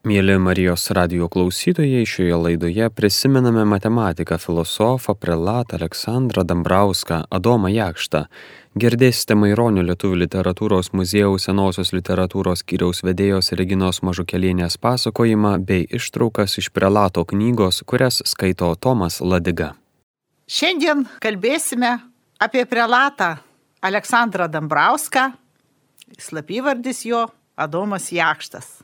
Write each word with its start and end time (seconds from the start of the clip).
Mėly 0.00 0.38
Marijos 0.40 0.86
radio 0.96 1.26
klausytojai, 1.28 2.06
šioje 2.08 2.36
laidoje 2.40 2.86
prisimename 2.96 3.66
matematiką, 3.68 4.38
filosofą, 4.40 5.12
prelatą 5.12 5.76
Aleksandrą 5.76 6.40
Dambrauską, 6.48 7.18
Adomą 7.28 7.68
Jakštą. 7.68 8.22
Girdėsite 8.80 9.36
Maironio 9.36 9.84
Lietuvų 9.84 10.22
literatūros 10.22 10.94
muziejaus 10.96 11.44
senosios 11.50 11.92
literatūros 11.92 12.64
skyriaus 12.64 13.04
vedėjos 13.04 13.52
Reginos 13.60 14.00
Mažukelienės 14.00 14.80
pasakojimą 14.80 15.58
bei 15.68 15.84
ištraukas 15.84 16.56
iš 16.64 16.72
prelato 16.72 17.28
knygos, 17.28 17.84
kurias 17.84 18.22
skaito 18.24 18.72
Tomas 18.80 19.20
Ladiga. 19.20 19.74
Šiandien 20.48 21.10
kalbėsime 21.20 21.98
apie 22.40 22.64
prelatą 22.64 23.34
Aleksandrą 23.84 24.48
Dambrauską, 24.48 25.34
slapyvardis 26.16 27.04
jo 27.04 27.26
Adomas 27.60 28.08
Jakštas. 28.16 28.79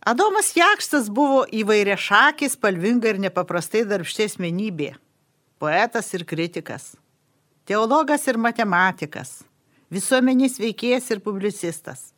Adomas 0.00 0.54
Jakštas 0.56 1.10
buvo 1.12 1.42
įvairia 1.52 1.98
šakis, 2.00 2.54
spalvinga 2.56 3.10
ir 3.12 3.18
nepaprastai 3.20 3.82
darbštė 3.84 4.30
asmenybė. 4.30 4.94
Poetas 5.60 6.08
ir 6.16 6.24
kritikas. 6.24 6.94
Teologas 7.68 8.24
ir 8.32 8.38
matematikas. 8.40 9.42
Visuomenės 9.92 10.56
veikėjas 10.62 11.10
ir 11.12 11.20
publicistas. 11.20 12.14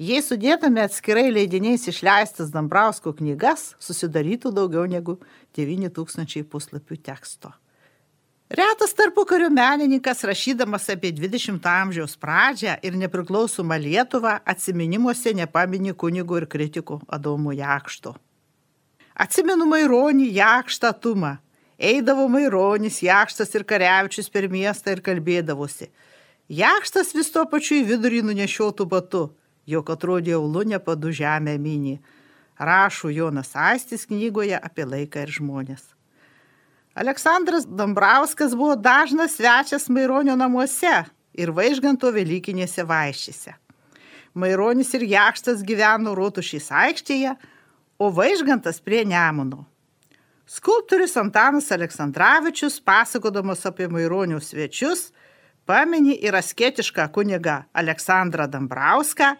Jei 0.00 0.18
sudėtume 0.26 0.82
atskirai 0.82 1.28
leidiniais 1.30 1.86
išleistas 1.92 2.50
Dambrausko 2.50 3.12
knygas, 3.14 3.76
susidarytų 3.78 4.50
daugiau 4.56 4.88
negu 4.90 5.20
9000 5.54 6.42
puslapių 6.50 6.98
teksto. 6.98 7.52
Retas 8.50 8.92
tarpukario 8.94 9.50
menininkas, 9.50 10.24
rašydamas 10.24 10.88
apie 10.90 11.12
20-ojo 11.14 11.70
amžiaus 11.70 12.16
pradžią 12.18 12.72
ir 12.82 12.96
nepriklausomą 12.98 13.76
Lietuvą, 13.78 14.32
atminimuose 14.42 15.30
nepamini 15.38 15.94
kunigų 15.94 16.40
ir 16.40 16.46
kritikų 16.50 16.96
Adomų 17.14 17.54
Jakšto. 17.60 18.16
Atsimenu 19.14 19.68
Maironį 19.70 20.26
Jakštą 20.34 20.90
Tumą. 20.98 21.36
Eidavo 21.78 22.26
Maironis, 22.26 22.98
Jakštas 23.06 23.54
ir 23.54 23.62
Karevičius 23.62 24.26
per 24.28 24.48
miestą 24.50 24.96
ir 24.96 25.04
kalbėdavosi. 25.06 25.86
Jakštas 26.50 27.14
vis 27.14 27.30
to 27.30 27.46
pačiu 27.46 27.78
į 27.78 27.86
vidurį 27.92 28.24
nunešiotų 28.32 28.88
batu, 28.90 29.22
jog 29.62 29.94
atrodė 29.94 30.34
aulu 30.40 30.66
nepadu 30.74 31.14
žemę 31.14 31.54
minį. 31.54 32.00
Rašo 32.58 33.14
Jonas 33.14 33.54
Aistis 33.54 34.10
knygoje 34.10 34.58
apie 34.58 34.90
laiką 34.90 35.22
ir 35.22 35.38
žmonės. 35.38 35.86
Aleksandras 37.00 37.64
Dambrauskas 37.66 38.54
buvo 38.54 38.76
dažnas 38.76 39.36
svečias 39.36 39.88
Maironio 39.88 40.34
namuose 40.36 40.98
ir 41.32 41.48
Vaižganto 41.56 42.10
Velykinėse 42.12 42.84
vaišėse. 42.84 43.54
Maironis 44.36 44.92
ir 44.98 45.06
Jakštas 45.08 45.62
gyveno 45.64 46.12
Rotušys 46.18 46.68
aikštėje, 46.68 47.32
o 47.96 48.10
Vaižgantas 48.12 48.82
prie 48.84 49.06
Nemuno. 49.08 49.64
Skulptorius 50.44 51.16
Antanas 51.16 51.72
Aleksandраvičius, 51.72 52.76
pasakodamas 52.84 53.64
apie 53.64 53.88
Maironio 53.88 54.36
svečius, 54.44 55.08
pamini 55.64 56.18
ir 56.20 56.36
asketišką 56.36 57.08
kunigą 57.16 57.62
Aleksandrą 57.72 58.44
Dambrauską, 58.44 59.38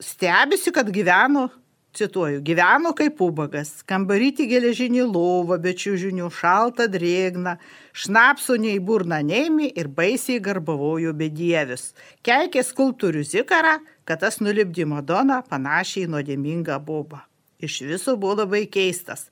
stebisi, 0.00 0.72
kad 0.72 0.88
gyveno 0.88 1.50
cituoju, 1.94 2.40
gyveno 2.40 2.92
kaip 2.96 3.20
ubagas, 3.20 3.82
kambaryti 3.88 4.46
geležinį 4.50 5.04
lovą, 5.06 5.58
be 5.60 5.74
čiūžinių, 5.76 6.30
šaltą 6.32 6.88
drėgną, 6.92 7.56
šnapso 7.92 8.56
nei 8.60 8.78
burna 8.80 9.20
neimi 9.24 9.68
ir 9.76 9.90
baisiai 9.92 10.40
garbavojo 10.42 11.12
bedievius. 11.16 11.90
Keikė 12.24 12.64
skulptorių 12.64 13.24
zikarą, 13.28 13.78
kad 14.08 14.22
tas 14.24 14.40
nulipdė 14.40 14.86
Madoną 14.88 15.42
panašiai 15.48 16.08
nuodėmingą 16.10 16.78
bobą. 16.84 17.20
Iš 17.62 17.82
viso 17.86 18.16
buvo 18.16 18.40
labai 18.42 18.64
keistas. 18.66 19.28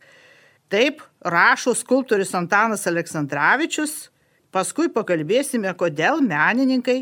Taip 0.70 1.00
rašo 1.26 1.74
skulptorius 1.74 2.34
Antanas 2.38 2.86
Aleksandраvičius, 2.86 4.10
paskui 4.54 4.90
pakalbėsime, 4.92 5.72
kodėl 5.74 6.20
menininkai 6.22 7.00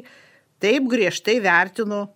taip 0.63 0.87
griežtai 0.89 1.37
vertino 1.45 2.07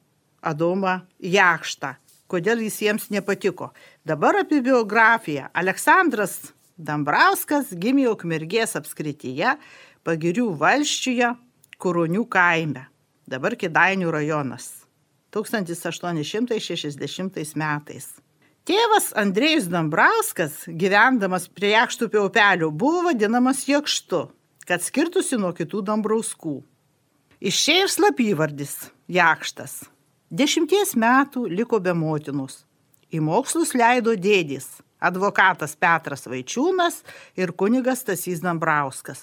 Adomą 0.43 1.03
Jakštą 1.21 1.97
kodėl 2.32 2.65
jis 2.65 2.81
jiems 2.87 3.10
nepatiko. 3.12 3.75
Dabar 4.09 4.41
apie 4.41 4.65
biografiją. 4.65 5.53
Aleksandras 5.53 6.54
Dambrauskas 6.81 7.76
gimė 7.76 8.09
Ukmergės 8.15 8.72
apskrityje, 8.81 9.59
Pagirių 10.03 10.48
valščiuje, 10.59 11.28
Kuronių 11.82 12.22
kaime, 12.31 12.87
dabar 13.31 13.54
Kidainių 13.59 14.10
rajonas, 14.15 14.66
1860 15.34 17.56
metais. 17.59 18.06
Tėvas 18.62 19.10
Andrėjus 19.19 19.66
Dambrauskas, 19.71 20.53
gyvendamas 20.66 21.48
prie 21.50 21.71
Jakštupio 21.75 22.26
upelio, 22.28 22.71
buvo 22.71 23.03
vadinamas 23.09 23.66
Jakštu, 23.66 24.31
kad 24.66 24.82
skirtusi 24.82 25.37
nuo 25.38 25.53
kitų 25.54 25.82
Dambrauskų. 25.87 26.62
Iš 27.42 27.65
čia 27.66 27.75
ir 27.82 27.88
slapyvardis 27.91 28.91
Jakštas. 29.10 29.91
Dešimties 30.32 30.94
metų 30.97 31.43
liko 31.53 31.76
be 31.76 31.93
motinos. 31.93 32.62
Į 33.12 33.19
mokslus 33.20 33.75
leido 33.76 34.15
dėdės- 34.16 34.81
advokatas 35.09 35.76
Petras 35.76 36.25
Vaičiūnas 36.25 37.03
ir 37.37 37.53
kunigas 37.53 38.00
Tasys 38.03 38.41
Dambrauskas. 38.41 39.21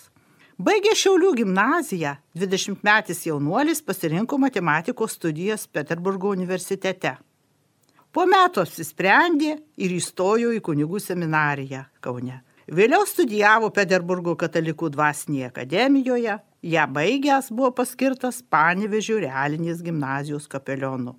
Baigė 0.62 0.94
Šiaulių 0.94 1.32
gimnaziją, 1.40 2.16
20-metis 2.38 3.26
jaunuolis 3.26 3.82
pasirinko 3.82 4.38
matematikos 4.38 5.18
studijas 5.18 5.66
Peterburgo 5.66 6.30
universitete. 6.30 7.18
Po 8.14 8.28
metų 8.28 8.62
apsisprendė 8.62 9.58
ir 9.78 9.90
įstojo 9.90 10.54
į 10.54 10.62
kunigų 10.62 11.02
seminariją 11.02 11.88
Kaune. 12.02 12.44
Vėliau 12.70 13.02
studijavo 13.08 13.72
Peterburgo 13.74 14.36
katalikų 14.36 14.92
dvasinėje 14.94 15.48
akademijoje, 15.48 16.40
ją 16.64 16.86
baigęs 16.92 17.50
buvo 17.56 17.72
paskirtas 17.76 18.42
Panevežių 18.52 19.20
realinės 19.24 19.84
gimnazijos 19.86 20.48
kapelionu. 20.52 21.16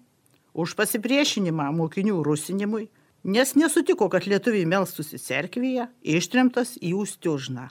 Už 0.53 0.75
pasipriešinimą 0.77 1.71
mokinių 1.77 2.23
rusinimui, 2.27 2.89
nes 3.25 3.55
nesutiko, 3.57 4.09
kad 4.11 4.27
lietuviai 4.27 4.67
melstųsi 4.69 5.21
cerkvyje, 5.21 5.87
ištrimtas 6.03 6.77
į 6.83 6.95
Ustiužną. 7.01 7.69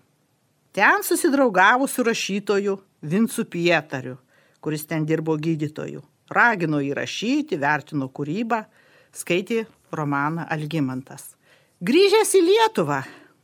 Ten 0.72 1.04
susidraugavo 1.04 1.88
su 1.88 2.04
rašytoju 2.04 2.78
Vincu 3.02 3.46
Pietariu, 3.46 4.18
kuris 4.62 4.86
ten 4.86 5.06
dirbo 5.06 5.36
gydytoju. 5.38 6.02
Ragino 6.30 6.78
įrašyti, 6.82 7.58
vertino 7.58 8.10
kūrybą, 8.14 8.64
skaitė 9.14 9.64
romaną 9.92 10.46
Algymantas. 10.50 11.34
Grįžęs 11.82 12.36
į 12.38 12.42
Lietuvą, 12.46 13.00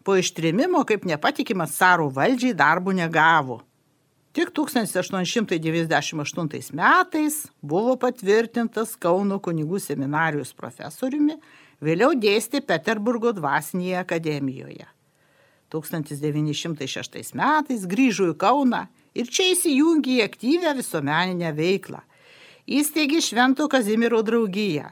po 0.06 0.18
ištrimimo 0.22 0.84
kaip 0.86 1.06
nepatikimas 1.10 1.74
carų 1.80 2.12
valdžiai 2.14 2.54
darbų 2.54 2.94
negavo. 3.00 3.64
Tik 4.36 4.52
1898 4.52 6.76
metais 6.76 7.48
buvo 7.64 7.96
patvirtintas 7.96 9.00
Kauno 9.00 9.40
kunigų 9.40 9.80
seminarijos 9.80 10.52
profesoriumi, 10.58 11.38
vėliau 11.80 12.12
dėstė 12.20 12.60
Peterburgo 12.68 13.32
dvasinėje 13.38 13.96
akademijoje. 14.02 14.88
1906 15.72 17.32
metais 17.40 17.88
grįžo 17.88 18.28
į 18.34 18.36
Kauną 18.44 18.92
ir 19.16 19.32
čia 19.32 19.48
įsijungė 19.54 20.20
į 20.20 20.28
aktyvę 20.28 20.76
visuomeninę 20.82 21.56
veiklą. 21.56 22.04
Įsteigė 22.68 23.24
Švento 23.24 23.72
Kazimiero 23.72 24.20
draugiją. 24.20 24.92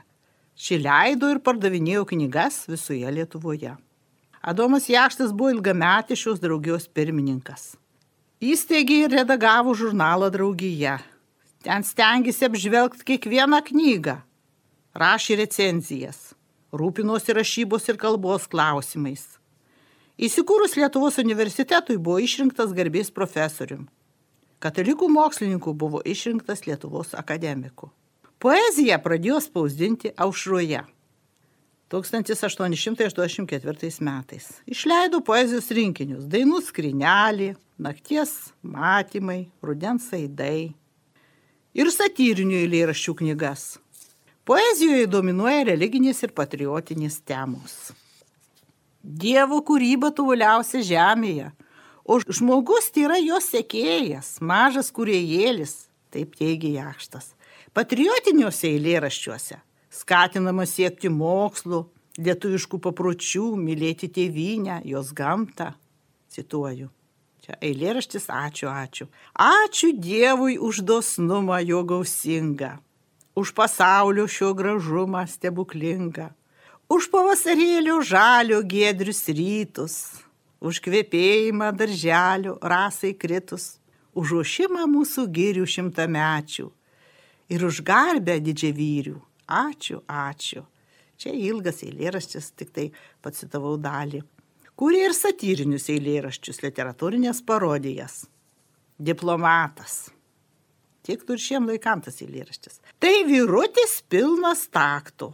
Ši 0.55 0.79
leido 0.87 1.27
ir 1.35 1.43
pardavinėjo 1.43 2.07
knygas 2.15 2.63
visoje 2.71 3.11
Lietuvoje. 3.11 3.75
Adomas 4.39 4.87
Jakštas 4.87 5.35
buvo 5.35 5.51
ilgametis 5.51 6.23
šios 6.23 6.39
draugijos 6.39 6.87
pirmininkas. 6.87 7.82
Įsteigė 8.43 9.05
ir 9.05 9.13
redagavo 9.13 9.71
žurnalą 9.77 10.27
draugyje. 10.33 10.97
Ten 11.63 11.85
stengiasi 11.87 12.43
apžvelgti 12.49 13.05
kiekvieną 13.07 13.61
knygą. 13.69 14.17
Rašė 14.99 15.37
recenzijas. 15.39 16.33
Rūpinosi 16.75 17.37
rašybos 17.37 17.87
ir 17.87 17.99
kalbos 18.01 18.49
klausimais. 18.51 19.23
Įsikūrus 20.19 20.75
Lietuvos 20.75 21.21
universitetui 21.23 21.95
buvo 21.95 22.19
išrinktas 22.19 22.75
garbės 22.75 23.13
profesorium. 23.15 23.87
Katalikų 24.59 25.07
mokslininkų 25.07 25.71
buvo 25.79 26.03
išrinktas 26.03 26.67
Lietuvos 26.67 27.15
akademiku. 27.15 27.93
Poeziją 28.43 28.99
pradėjo 28.99 29.39
spausdinti 29.47 30.11
aušroje. 30.19 30.83
1884 31.93 34.01
metais. 34.01 34.45
Išleido 34.65 35.21
poezijos 35.21 35.69
rinkinius- 35.71 36.25
Dainų 36.33 36.61
skrinelį, 36.65 37.55
Nakties 37.83 38.53
matymai, 38.63 39.49
Rudens 39.59 40.05
aidai 40.15 40.71
ir 41.75 41.89
satyrinių 41.91 42.61
eilėraščių 42.61 43.13
knygas. 43.19 43.63
Poezijoje 44.47 45.09
dominuoja 45.11 45.65
religinės 45.67 46.23
ir 46.23 46.31
patriotinės 46.37 47.17
temos. 47.27 47.91
Dievo 49.03 49.59
kūryba 49.67 50.13
tobuliausia 50.15 50.79
žemėje, 50.93 51.49
o 52.07 52.21
žmogus 52.23 52.87
tai 52.93 53.03
yra 53.09 53.19
jos 53.19 53.51
sekėjas, 53.51 54.37
mažas 54.39 54.93
kuriejėlis, 54.95 55.75
taip 56.15 56.39
teigia 56.39 56.85
Jakštas. 56.85 57.33
Patriotiniuose 57.75 58.71
eilėraščiuose 58.71 59.59
skatinama 59.91 60.63
siekti 60.69 61.11
mokslų, 61.11 61.83
lietuviškų 62.15 62.79
papročių, 62.87 63.53
mylėti 63.59 64.07
tėvynę, 64.07 64.85
jos 64.87 65.11
gamtą. 65.11 65.73
Cituoju. 66.31 66.93
Čia 67.43 67.57
eilėraštis 67.59 68.29
ačiū, 68.31 68.69
ačiū. 68.71 69.09
Ačiū 69.35 69.89
Dievui 69.99 70.55
už 70.55 70.79
dosnumą 70.87 71.57
jo 71.67 71.81
gausingą, 71.83 72.77
už 73.35 73.51
pasaulio 73.51 74.29
šio 74.31 74.53
gražumą 74.55 75.25
stebuklingą, 75.27 76.29
už 76.87 77.09
pavasarėlio 77.11 77.99
žalio 77.99 78.61
gėdrius 78.63 79.27
rytus, 79.35 79.95
už 80.63 80.79
kvepėjimą 80.87 81.73
darželio 81.75 82.55
rasai 82.63 83.11
kritus, 83.11 83.75
už 84.15 84.39
ošimą 84.45 84.87
mūsų 84.87 85.27
girių 85.27 85.67
šimtamečių 85.67 86.69
ir 87.51 87.65
už 87.67 87.83
garbę 87.83 88.39
didžiavyrių. 88.39 89.19
Ačiū, 89.51 89.99
ačiū. 90.07 90.63
Čia 91.19 91.35
ilgas 91.35 91.83
eilėraštis, 91.83 92.53
tik 92.55 92.71
tai 92.71 92.93
pacitavau 93.19 93.75
dalį 93.75 94.23
kūrė 94.79 95.07
ir 95.09 95.15
satyrinius 95.17 95.89
eilėraščius, 95.93 96.61
literatūrinės 96.65 97.43
parodijas. 97.45 98.23
Diplomatas. 98.97 100.11
Tiktų 101.03 101.35
ir 101.35 101.43
šiem 101.43 101.65
laikam 101.67 102.01
tas 102.03 102.21
eilėraštis. 102.23 102.79
Tai 103.03 103.13
vyrutis 103.27 103.97
pilnas 104.07 104.67
taktų. 104.71 105.33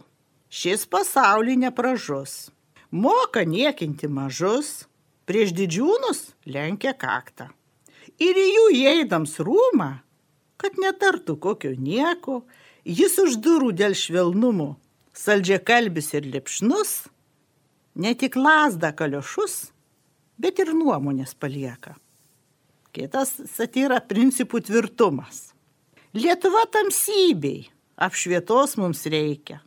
Šis 0.50 0.82
pasaulį 0.90 1.60
nepražus. 1.66 2.50
Moka 2.90 3.44
niekinti 3.46 4.08
mažus, 4.10 4.88
prieš 5.30 5.52
didžiūnus 5.54 6.32
lenkia 6.50 6.90
kaktą. 6.98 7.52
Ir 8.18 8.34
į 8.34 8.46
jų 8.48 8.64
įeidams 8.80 9.36
rūmą, 9.46 9.92
kad 10.58 10.74
netartų 10.82 11.36
kokio 11.38 11.70
nieko, 11.78 12.42
jis 12.82 13.14
už 13.22 13.38
durų 13.38 13.70
dėl 13.78 13.94
švelnumo, 13.94 14.74
saldžia 15.14 15.60
kalbis 15.62 16.10
ir 16.18 16.26
lipšnus, 16.26 17.04
ne 18.00 18.14
tik 18.16 18.36
lasdą 18.36 18.92
kaliošus, 18.96 19.70
bet 20.40 20.60
ir 20.62 20.72
nuomonės 20.76 21.34
palieka. 21.36 21.96
Kitas 22.96 23.36
satyra 23.52 24.00
principų 24.02 24.62
tvirtumas. 24.66 25.50
Lietuva 26.16 26.64
tamsybei, 26.74 27.68
apšvietos 27.94 28.74
mums 28.80 29.04
reikia. 29.06 29.60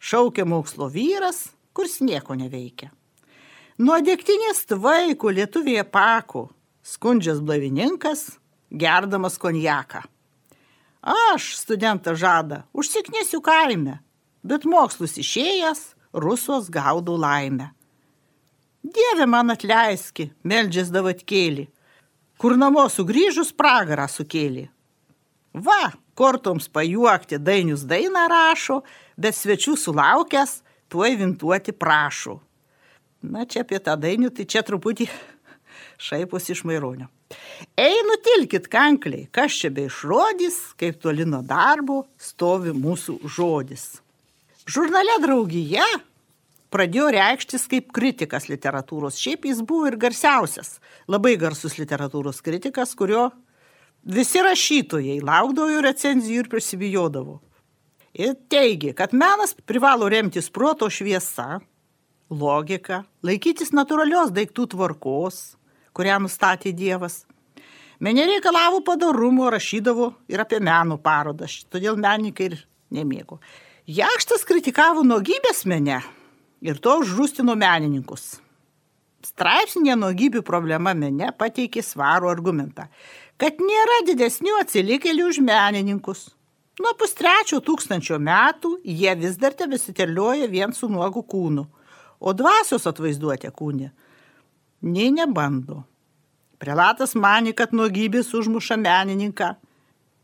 Šaukia 0.00 0.44
mokslo 0.48 0.90
vyras, 0.92 1.46
kurs 1.72 2.00
nieko 2.04 2.36
neveikia. 2.36 2.90
Nuo 3.80 3.96
dėktinės 4.04 4.66
tvaiko 4.68 5.30
lietuvėje 5.32 5.86
pakų, 5.88 6.42
skundžias 6.84 7.40
blavininkas, 7.40 8.26
gerdamas 8.68 9.38
konjaką. 9.40 10.02
Aš, 11.00 11.54
studentas 11.62 12.18
žada, 12.20 12.66
užsiknėsiu 12.76 13.40
kaime, 13.40 14.02
bet 14.44 14.66
mokslus 14.68 15.16
išėjęs, 15.22 15.94
rusos 16.12 16.70
gaudų 16.72 17.16
laimę. 17.20 17.70
Dieve 18.80 19.26
man 19.28 19.52
atleiski, 19.52 20.30
meldžias 20.42 20.88
davatkėlį, 20.92 21.66
kur 22.40 22.56
namo 22.56 22.86
sugrįžus 22.88 23.52
pragarą 23.52 24.06
sukėlė. 24.08 24.70
Va, 25.52 25.92
kortoms 26.16 26.68
pajuokti 26.72 27.38
dainius 27.38 27.84
dainą 27.84 28.24
rašo, 28.30 28.80
bet 29.20 29.36
svečių 29.36 29.76
sulaukęs 29.76 30.60
tuoj 30.88 31.18
vintuoti 31.20 31.74
prašo. 31.76 32.38
Na 33.20 33.44
čia 33.44 33.66
apie 33.66 33.78
tą 33.84 33.98
dainių, 34.00 34.30
tai 34.32 34.46
čia 34.48 34.64
truputį 34.64 35.10
šaipus 36.08 36.48
iš 36.54 36.64
maironio. 36.64 37.10
Einu 37.78 38.16
tilkit 38.24 38.66
kankliai, 38.72 39.28
kas 39.30 39.58
čia 39.60 39.68
be 39.74 39.84
išrodys, 39.90 40.72
kaip 40.80 40.96
toli 41.02 41.26
nuo 41.28 41.42
darbo 41.46 42.06
stovi 42.18 42.72
mūsų 42.74 43.20
žodis. 43.28 44.00
Žurnale 44.70 45.16
draugija 45.22 45.82
pradėjo 46.70 47.08
reikštis 47.16 47.64
kaip 47.70 47.88
kritikas 47.96 48.44
literatūros. 48.50 49.16
Šiaip 49.18 49.48
jis 49.48 49.62
buvo 49.66 49.88
ir 49.88 49.96
garsiausias, 49.98 50.76
labai 51.10 51.32
garsus 51.40 51.78
literatūros 51.80 52.38
kritikas, 52.44 52.92
kurio 52.94 53.30
visi 54.04 54.42
rašytojai 54.44 55.16
laukdavo 55.26 55.80
recenzijų 55.86 56.44
ir 56.44 56.50
prisibijodavo. 56.52 57.40
Ir 58.14 58.36
teigia, 58.52 58.92
kad 58.94 59.14
menas 59.16 59.56
privalo 59.66 60.10
remtis 60.12 60.50
proto 60.52 60.90
šviesa, 60.90 61.60
logika, 62.30 63.04
laikytis 63.26 63.72
natūralios 63.74 64.30
daiktų 64.36 64.68
tvarkos, 64.76 65.40
kurią 65.96 66.20
nustatė 66.26 66.74
Dievas. 66.76 67.24
Menė 67.98 68.28
reikalavo 68.28 68.84
padarumo, 68.86 69.48
rašydavo 69.50 70.12
ir 70.30 70.44
apie 70.44 70.62
menų 70.62 71.00
parodas, 71.02 71.58
todėl 71.72 71.98
menininkai 71.98 72.52
ir 72.52 72.56
nemėgo. 72.94 73.40
Jakštas 73.90 74.44
kritikavo 74.46 75.00
nuogybės 75.02 75.64
mene 75.66 75.96
ir 76.62 76.76
to 76.78 76.92
užrūstino 77.00 77.56
menininkus. 77.58 78.36
Straipsnė 79.26 79.96
nuogybių 79.98 80.44
problema 80.46 80.92
mene 80.94 81.32
pateikė 81.40 81.82
svarų 81.82 82.28
argumentą, 82.30 82.84
kad 83.40 83.58
nėra 83.58 83.96
didesnių 84.06 84.60
atsilikėlių 84.60 85.26
už 85.32 85.40
menininkus. 85.42 86.20
Nuo 86.78 86.92
pustrečio 87.00 87.58
tūkstančio 87.66 88.20
metų 88.22 88.76
jie 88.84 89.16
vis 89.24 89.40
dar 89.40 89.56
tebesiterlioja 89.58 90.46
vien 90.52 90.76
su 90.76 90.86
nuogu 90.92 91.24
kūnu, 91.26 91.66
o 92.20 92.36
dvasios 92.36 92.86
atvaizduotė 92.86 93.50
kūnė. 93.50 93.90
Nei 94.86 95.10
nebando. 95.16 95.80
Prelatas 96.62 97.16
mani, 97.18 97.56
kad 97.58 97.74
nuogybės 97.74 98.30
užmuša 98.38 98.78
menininką. 98.86 99.56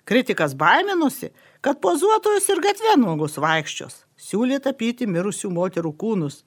Kritikas 0.07 0.55
baiminusi, 0.55 1.33
kad 1.67 1.81
pozuotojus 1.83 2.45
ir 2.53 2.61
gatvė 2.63 2.93
nuogus 3.03 3.41
vaikščios, 3.43 4.05
siūlė 4.23 4.61
tapyti 4.63 5.09
mirusių 5.11 5.49
moterų 5.51 5.91
kūnus, 5.99 6.45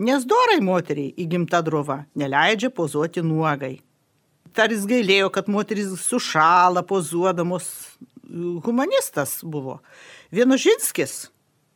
nes 0.00 0.24
dorai 0.24 0.62
moteriai 0.64 1.12
įgimta 1.20 1.60
drova 1.66 1.98
neleidžia 2.16 2.70
pozuoti 2.72 3.20
nuogai. 3.20 3.74
Taris 4.56 4.86
gailėjo, 4.88 5.28
kad 5.34 5.50
moteris 5.52 5.90
sušala 6.00 6.80
pozuodamos, 6.88 7.66
humanistas 8.64 9.42
buvo. 9.44 9.82
Vienužinskis 10.32 11.26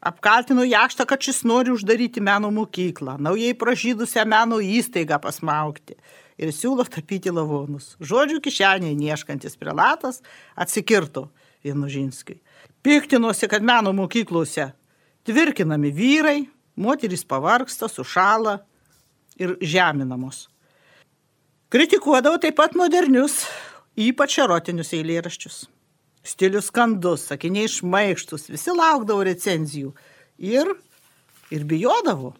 apkaltino 0.00 0.64
Jakštą, 0.64 1.04
kad 1.04 1.20
šis 1.20 1.42
nori 1.44 1.74
uždaryti 1.74 2.24
meno 2.24 2.48
mokyklą, 2.56 3.18
naujai 3.20 3.52
pražydusią 3.60 4.24
meno 4.24 4.62
įstaigą 4.64 5.20
pasmaukti 5.20 5.98
ir 6.40 6.56
siūlo 6.56 6.88
tapyti 6.88 7.28
lavonus. 7.28 7.92
Žodžių 8.00 8.40
kišenėje 8.40 8.96
nieškantis 9.04 9.60
prelatas 9.60 10.22
atsikirto 10.56 11.28
Vienužinskiui. 11.60 12.40
Piktinosi, 12.82 13.48
kad 13.48 13.62
meno 13.62 13.92
mokyklose 13.92 14.70
tvirkinami 15.28 15.90
vyrai, 15.92 16.46
moterys 16.76 17.24
pavarksta, 17.28 17.88
sušala 17.88 18.58
ir 19.36 19.56
žeminamos. 19.60 20.48
Kritikuodavo 21.70 22.40
taip 22.42 22.56
pat 22.56 22.74
modernius, 22.74 23.44
ypač 24.00 24.38
erotinius 24.42 24.94
eilėraščius. 24.96 25.66
Stilius 26.26 26.68
skandus, 26.68 27.28
sakiniai 27.30 27.68
išmaištus, 27.68 28.48
visi 28.52 28.72
laukdavo 28.76 29.24
recenzijų 29.28 29.92
ir, 30.40 30.72
ir 31.52 31.68
bijodavo. 31.68 32.34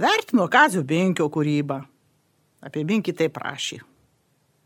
Vertino 0.00 0.48
Kazio 0.48 0.82
Binkio 0.86 1.28
kūrybą. 1.32 1.80
Apie 2.64 2.84
Binkį 2.84 3.16
tai 3.16 3.30
prašė. 3.32 3.80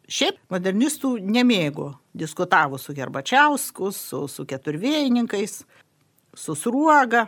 Šiaip 0.04 0.36
modernistų 0.52 1.14
nemėgo, 1.22 1.94
diskutavo 2.12 2.76
su 2.80 2.92
Gerbačiausku, 2.96 3.88
su, 3.92 4.26
su 4.28 4.44
keturvėjininkais, 4.48 5.62
su 6.36 6.56
Sruoga, 6.58 7.24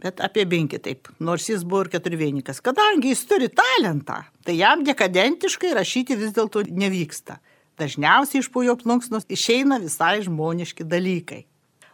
bet 0.00 0.22
apie 0.24 0.46
Binkį 0.48 0.80
taip, 0.82 1.10
nors 1.20 1.48
jis 1.50 1.64
buvo 1.68 1.84
ir 1.84 1.92
keturvėjininkas. 1.92 2.62
Kadangi 2.64 3.12
jis 3.12 3.24
turi 3.28 3.50
talentą, 3.52 4.22
tai 4.44 4.56
jam 4.56 4.84
dekadentiškai 4.86 5.74
rašyti 5.76 6.16
vis 6.16 6.32
dėlto 6.36 6.64
nevyksta. 6.68 7.40
Dažniausiai 7.76 8.40
iš 8.40 8.48
po 8.52 8.62
jo 8.64 8.72
plunksnos 8.80 9.28
išeina 9.28 9.76
visai 9.82 10.22
žmoniški 10.24 10.86
dalykai. 10.88 11.42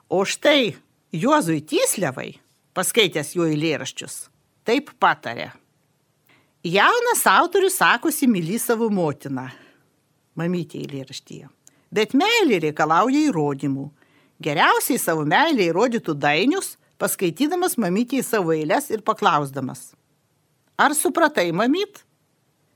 O 0.07 0.23
štai 0.23 0.77
Juozui 1.13 1.59
Tyslevai, 1.67 2.37
paskaitęs 2.77 3.35
jo 3.35 3.49
eilėraščius, 3.51 4.29
taip 4.63 4.95
patarė. 5.03 5.51
Jaunas 6.63 7.25
autorius 7.27 7.81
sakosi 7.81 8.29
myli 8.31 8.61
savo 8.63 8.87
motiną, 8.95 9.49
mamytė 10.39 10.83
eilėraštyje. 10.83 11.49
Bet 11.93 12.15
meilė 12.17 12.61
reikalauja 12.67 13.27
įrodymų. 13.29 13.89
Geriausiai 14.43 14.99
savo 14.99 15.27
meilę 15.29 15.69
įrodytų 15.69 16.15
dainius, 16.19 16.77
paskaitydamas 16.99 17.77
mamytį 17.81 18.23
į 18.23 18.27
savo 18.27 18.55
eilės 18.57 18.91
ir 18.91 19.05
paklausdamas. 19.07 19.93
Ar 20.81 20.97
supratai, 20.97 21.51
mamyt? 21.55 22.03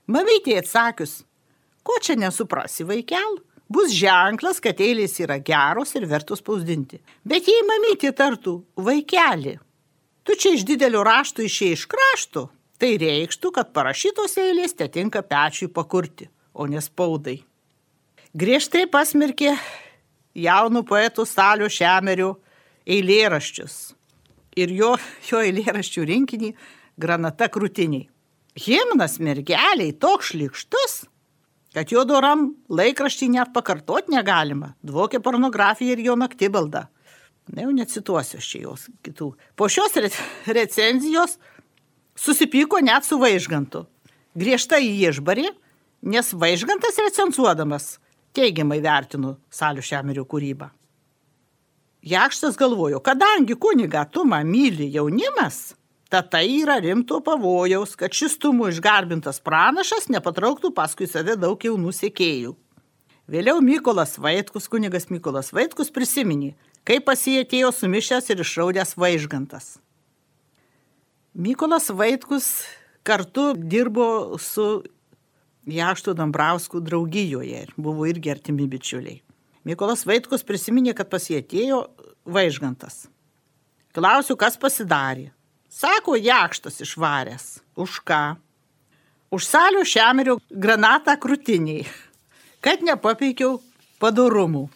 Mamytė 0.06 0.60
atsakius, 0.60 1.22
ko 1.82 1.96
čia 2.02 2.14
nesuprasi, 2.20 2.84
vaikel? 2.86 3.40
Bus 3.72 3.90
ženklas, 3.90 4.60
kad 4.62 4.78
eilės 4.78 5.16
yra 5.18 5.40
geros 5.42 5.96
ir 5.98 6.06
vertos 6.06 6.38
spausdinti. 6.38 7.00
Bet 7.26 7.48
jei 7.50 7.64
mamytė 7.66 8.12
tartų, 8.14 8.60
vaikeli, 8.78 9.56
tu 10.22 10.36
čia 10.38 10.54
iš 10.54 10.62
didelio 10.68 11.02
rašto 11.02 11.42
išėjai 11.42 11.74
iš 11.74 11.88
krašto, 11.90 12.44
tai 12.78 12.92
reikštų, 13.02 13.50
kad 13.56 13.74
parašytos 13.74 14.38
eilės 14.38 14.76
te 14.78 14.86
tinka 14.92 15.24
pečiui 15.26 15.72
pakurti 15.72 16.28
o 16.56 16.66
ne 16.66 16.80
spaudai. 16.80 17.42
Griežtai 18.34 18.86
pasmerkė 18.90 19.52
jaunų 20.34 20.82
poetų 20.88 21.26
Salio 21.28 21.68
Šemerio 21.70 22.36
eilėraščius 22.86 23.94
ir 24.58 24.72
jo, 24.74 24.94
jo 25.30 25.42
eilėraščių 25.44 26.06
rinkinį 26.10 26.52
Granata 26.98 27.50
krūtiniai. 27.52 28.08
Himnas 28.56 29.18
mergeliai 29.20 29.92
toks 30.00 30.32
šlikštus, 30.32 30.94
kad 31.76 31.92
jo 31.92 32.06
doram 32.08 32.54
laikraštį 32.72 33.28
net 33.34 33.52
pakartot 33.52 34.08
negalima. 34.08 34.72
Dvokė 34.80 35.20
pornografija 35.20 35.92
ir 35.92 36.00
jo 36.06 36.14
naktibalda. 36.16 36.86
Na 37.52 37.66
jau 37.66 37.74
necituosiu 37.76 38.40
aš 38.40 38.48
čia 38.48 38.62
jos 38.64 38.86
kitų. 39.06 39.34
Po 39.54 39.68
šios 39.70 39.94
recenzijos 40.48 41.36
susipyko 42.18 42.80
net 42.82 43.04
su 43.06 43.20
vaižgantu. 43.20 43.84
Griežtai 44.36 44.80
jį 44.82 45.12
išbarė, 45.12 45.52
nes 46.08 46.32
vaižgantas 46.32 46.98
recenzuodamas 47.04 47.98
teigiamai 48.36 48.82
vertinu 48.84 49.36
Salių 49.52 49.84
Šemerio 49.84 50.26
kūrybą. 50.28 50.68
Jakštas 52.06 52.54
galvojo, 52.60 53.00
kadangi 53.02 53.56
kuniga 53.58 54.04
tu 54.06 54.22
man 54.28 54.46
myli 54.46 54.86
jaunimas, 54.94 55.74
tad 56.08 56.28
tai 56.30 56.44
yra 56.60 56.76
rimto 56.78 57.18
pavojaus, 57.24 57.96
kad 57.98 58.14
šis 58.14 58.36
tumų 58.38 58.68
išgarbintas 58.70 59.40
pranašas 59.42 60.06
nepatrauktų 60.14 60.70
paskui 60.76 61.08
save 61.10 61.34
daug 61.40 61.58
jaunų 61.66 61.90
sėkėjų. 61.96 62.54
Vėliau 63.26 63.58
Mykolas 63.58 64.14
Vaitkus, 64.22 64.68
kunigas 64.70 65.08
Mykolas 65.10 65.50
Vaitkus 65.50 65.90
prisiminė, 65.90 66.52
kaip 66.86 67.08
pas 67.08 67.18
jį 67.26 67.40
atėjo 67.42 67.72
sumišęs 67.74 68.30
ir 68.30 68.44
išraudęs 68.44 68.94
vaižgantas. 68.94 69.72
Mykolas 71.34 71.90
Vaitkus 71.90 72.52
kartu 73.02 73.50
dirbo 73.58 74.38
su 74.38 74.84
Jakštų 75.66 76.14
Dambrauskų 76.14 76.80
draugijoje 76.86 77.64
ir 77.66 77.72
buvo 77.76 78.06
irgi 78.06 78.30
artimi 78.30 78.68
bičiuliai. 78.70 79.18
Mykolas 79.66 80.04
Vaitkus 80.06 80.46
prisiminė, 80.46 80.94
kad 80.94 81.10
pas 81.10 81.24
jį 81.26 81.40
atėjo 81.42 81.80
vaižgantas. 82.22 83.08
Klausiu, 83.96 84.36
kas 84.38 84.54
pasidarė. 84.60 85.32
Sako, 85.72 86.14
jakštas 86.16 86.78
išvaręs. 86.84 87.46
Už 87.74 87.98
ką? 88.06 88.36
Už 89.34 89.42
salių 89.42 89.82
šemerio 89.82 90.38
granatą 90.50 91.16
krūtiniai, 91.18 91.82
kad 92.62 92.84
nepapeikiau 92.86 93.58
padorumų. 93.98 94.68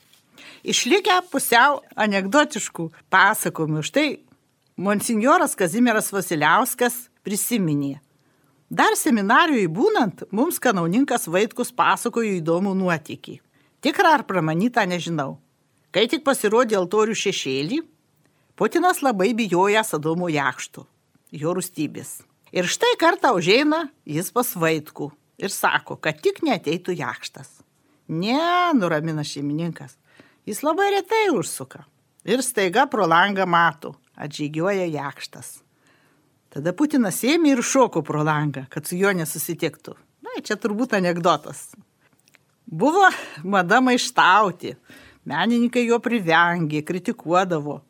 Išlikę 0.66 1.20
pusiau 1.30 1.80
anegdotiškų 1.94 2.90
pasakojimų. 3.14 3.84
Štai 3.86 4.08
monsinjoras 4.74 5.54
Kazimieras 5.56 6.10
Vasiliauskas 6.12 7.06
prisiminė. 7.22 8.00
Dar 8.70 8.94
seminarijoje 8.94 9.66
būnant, 9.66 10.20
mums 10.30 10.60
kanauninkas 10.62 11.26
Vaitkus 11.26 11.72
pasakojo 11.74 12.36
įdomų 12.38 12.76
nuotykį. 12.78 13.40
Tikrą 13.82 14.12
ar 14.20 14.22
pramanytą 14.28 14.84
nežinau. 14.86 15.40
Kai 15.90 16.04
tik 16.06 16.22
pasirodė 16.22 16.76
altorių 16.78 17.16
šešėlį, 17.18 17.80
Putinas 18.60 18.98
labai 19.00 19.32
bijoja 19.32 19.80
Sadomo 19.88 20.28
jakštų, 20.28 20.82
jo 21.32 21.54
rūstybės. 21.56 22.20
Ir 22.52 22.66
štai 22.68 22.92
kartą 23.00 23.32
užeina 23.32 23.86
jis 24.04 24.28
pas 24.36 24.50
Vaitkų 24.52 25.08
ir 25.40 25.50
sako, 25.54 25.96
kad 25.96 26.20
tik 26.20 26.42
neteitų 26.44 26.92
jakštas. 26.98 27.48
Ne, 28.12 28.36
nuramina 28.76 29.24
šeimininkas. 29.24 29.96
Jis 30.44 30.60
labai 30.66 30.90
retai 30.92 31.30
užsuka. 31.32 31.86
Ir 32.28 32.44
staiga 32.44 32.84
pro 32.90 33.08
langą 33.08 33.48
mato, 33.48 33.94
atžygiuoja 34.14 34.86
jakštas. 34.92 35.62
Tada 36.50 36.72
Putinas 36.74 37.20
ėmė 37.22 37.54
ir 37.54 37.62
šoko 37.62 38.02
pro 38.06 38.24
langą, 38.26 38.64
kad 38.70 38.88
su 38.88 38.98
juo 38.98 39.12
nesusitiktų. 39.14 39.94
Na, 40.26 40.40
čia 40.42 40.56
turbūt 40.58 40.96
anegdotas. 40.98 41.68
Buvo 42.66 43.06
mada 43.46 43.78
maištauti. 43.82 44.74
Menininkai 45.30 45.84
jo 45.86 46.00
privengė, 46.02 46.82
kritikuodavo. 46.86 47.80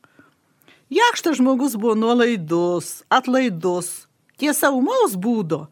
Jakštas 0.90 1.38
žmogus 1.38 1.76
buvo 1.78 1.94
nuolaidus, 1.94 3.04
atlaidus, 3.08 4.08
tiesa 4.40 4.72
umaus 4.74 5.14
būdo, 5.14 5.68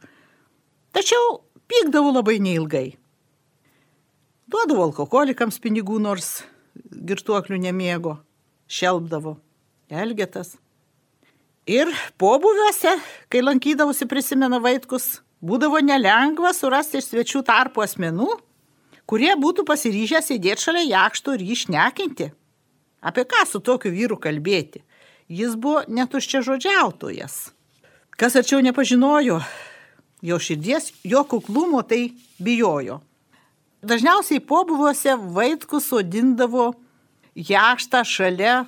tačiau 0.95 1.40
pykdavo 1.66 2.12
labai 2.14 2.37
neilgai. 2.38 2.92
Duodavo 4.49 4.87
alkoholikams 4.87 5.59
pinigų, 5.61 5.99
nors 6.00 6.45
girtuoklių 6.88 7.59
nemėgo, 7.66 8.14
šelbdavo, 8.71 9.35
elgetas. 9.90 10.54
Ir 11.68 11.90
pobuviuose, 12.16 12.94
kai 13.28 13.42
lankydavosi, 13.44 14.06
prisimena 14.08 14.56
Vaitkus, 14.64 15.18
būdavo 15.44 15.82
nelengva 15.84 16.54
surasti 16.56 17.02
iš 17.02 17.10
svečių 17.10 17.42
tarpo 17.44 17.84
asmenų, 17.84 18.30
kurie 19.04 19.34
būtų 19.37 19.66
pasiryžę 19.68 20.22
sėdėti 20.25 20.64
šalia 20.64 20.87
jakšto 20.88 21.37
ir 21.37 21.44
jį 21.44 21.56
išnekinti. 21.58 22.30
Apie 23.04 23.26
ką 23.28 23.44
su 23.46 23.60
tokiu 23.60 23.92
vyru 23.92 24.16
kalbėti? 24.16 24.80
Jis 25.28 25.58
buvo 25.60 25.84
netuščia 25.92 26.40
žodžiautojas. 26.46 27.50
Kas 28.16 28.38
arčiau 28.40 28.64
nepažinojo 28.64 29.42
jo 30.25 30.38
širdies, 30.40 30.88
jo 31.04 31.20
kuklumo, 31.28 31.82
tai 31.84 32.14
bijojo. 32.40 33.02
Dažniausiai 33.84 34.40
pobuviuose 34.40 35.14
Vaitkus 35.37 35.92
sodindavo 35.92 36.72
jakštą 37.37 38.02
šalia 38.08 38.64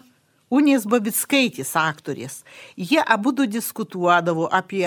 Unės 0.51 0.87
Babitskaitis 0.91 1.77
aktorės. 1.79 2.41
Jie 2.75 2.99
abu 2.99 3.33
diskutuodavo 3.47 4.49
apie 4.51 4.87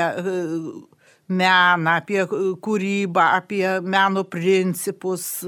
meną, 1.28 1.92
apie 1.96 2.26
kūrybą, 2.28 3.28
apie 3.40 3.80
meno 3.82 4.26
principus, 4.28 5.46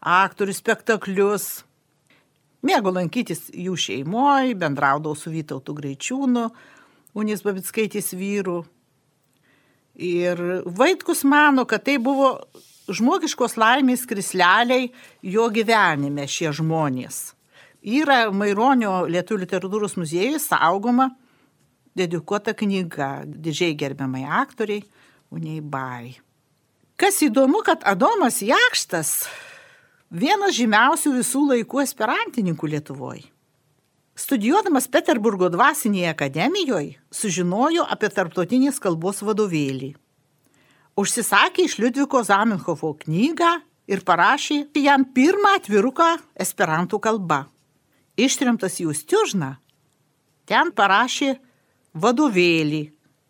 aktorių 0.00 0.52
spektaklius. 0.54 1.48
Mėgo 2.60 2.92
lankytis 2.92 3.48
jų 3.54 3.76
šeimoje, 3.78 4.56
bendraudavau 4.58 5.16
su 5.16 5.30
Vytautu 5.30 5.72
Greičiūnu, 5.78 6.48
Unis 7.14 7.42
Babitskaitis 7.42 8.12
vyru. 8.18 8.64
Ir 9.94 10.62
Vaitkus 10.66 11.24
mano, 11.24 11.64
kad 11.64 11.86
tai 11.86 11.96
buvo 12.02 12.34
žmogiškos 12.92 13.56
laimės 13.58 14.04
krisleliai 14.10 14.90
jo 15.22 15.48
gyvenime 15.54 16.26
šie 16.28 16.52
žmonės. 16.54 17.37
Yra 17.86 18.26
Maironio 18.34 19.04
Lietuvių 19.06 19.44
literatūros 19.44 19.94
muziejuje 20.00 20.40
saugoma 20.42 21.12
dedikuota 21.98 22.54
knyga 22.54 23.22
didžiai 23.26 23.76
gerbiamai 23.78 24.24
aktoriai 24.26 24.82
Uniai 25.30 25.60
Bai. 25.60 26.16
Kas 26.98 27.20
įdomu, 27.22 27.62
kad 27.62 27.84
Adomas 27.86 28.40
Jakštas 28.42 29.28
vienas 30.10 30.56
žymiausių 30.56 31.12
visų 31.20 31.44
laikų 31.52 31.82
esperantininkų 31.84 32.70
Lietuvoje. 32.74 33.28
Studijuodamas 34.18 34.88
Peterburgo 34.90 35.46
dvasinėje 35.46 36.08
akademijoje, 36.10 36.96
sužinojo 37.14 37.84
apie 37.86 38.08
tarptautinės 38.10 38.80
kalbos 38.82 39.22
vadovėlį. 39.22 39.92
Užsisakė 40.98 41.68
iš 41.68 41.76
Liudviko 41.78 42.24
Zamenhofo 42.26 42.96
knygą 43.04 43.52
ir 43.86 44.02
parašė 44.02 44.64
jam 44.82 45.06
pirmą 45.14 45.54
atviruką 45.60 46.08
esperantų 46.34 46.98
kalba. 46.98 47.44
Ištrimtas 48.18 48.80
į 48.82 48.88
Ustiužną, 48.90 49.52
ten 50.48 50.72
parašė 50.74 51.36
vadovėlį 51.94 52.82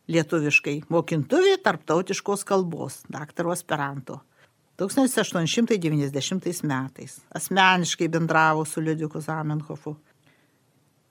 lietuviškai 0.08 0.78
mokintuvė 0.88 1.58
tarptautiškos 1.64 2.44
kalbos, 2.48 3.02
daktaro 3.12 3.52
aspiranto. 3.52 4.22
1890 4.78 6.62
metais 6.70 7.18
asmeniškai 7.34 8.08
bendravo 8.08 8.64
su 8.64 8.80
Liudiku 8.80 9.20
Zamenhofu. 9.20 9.96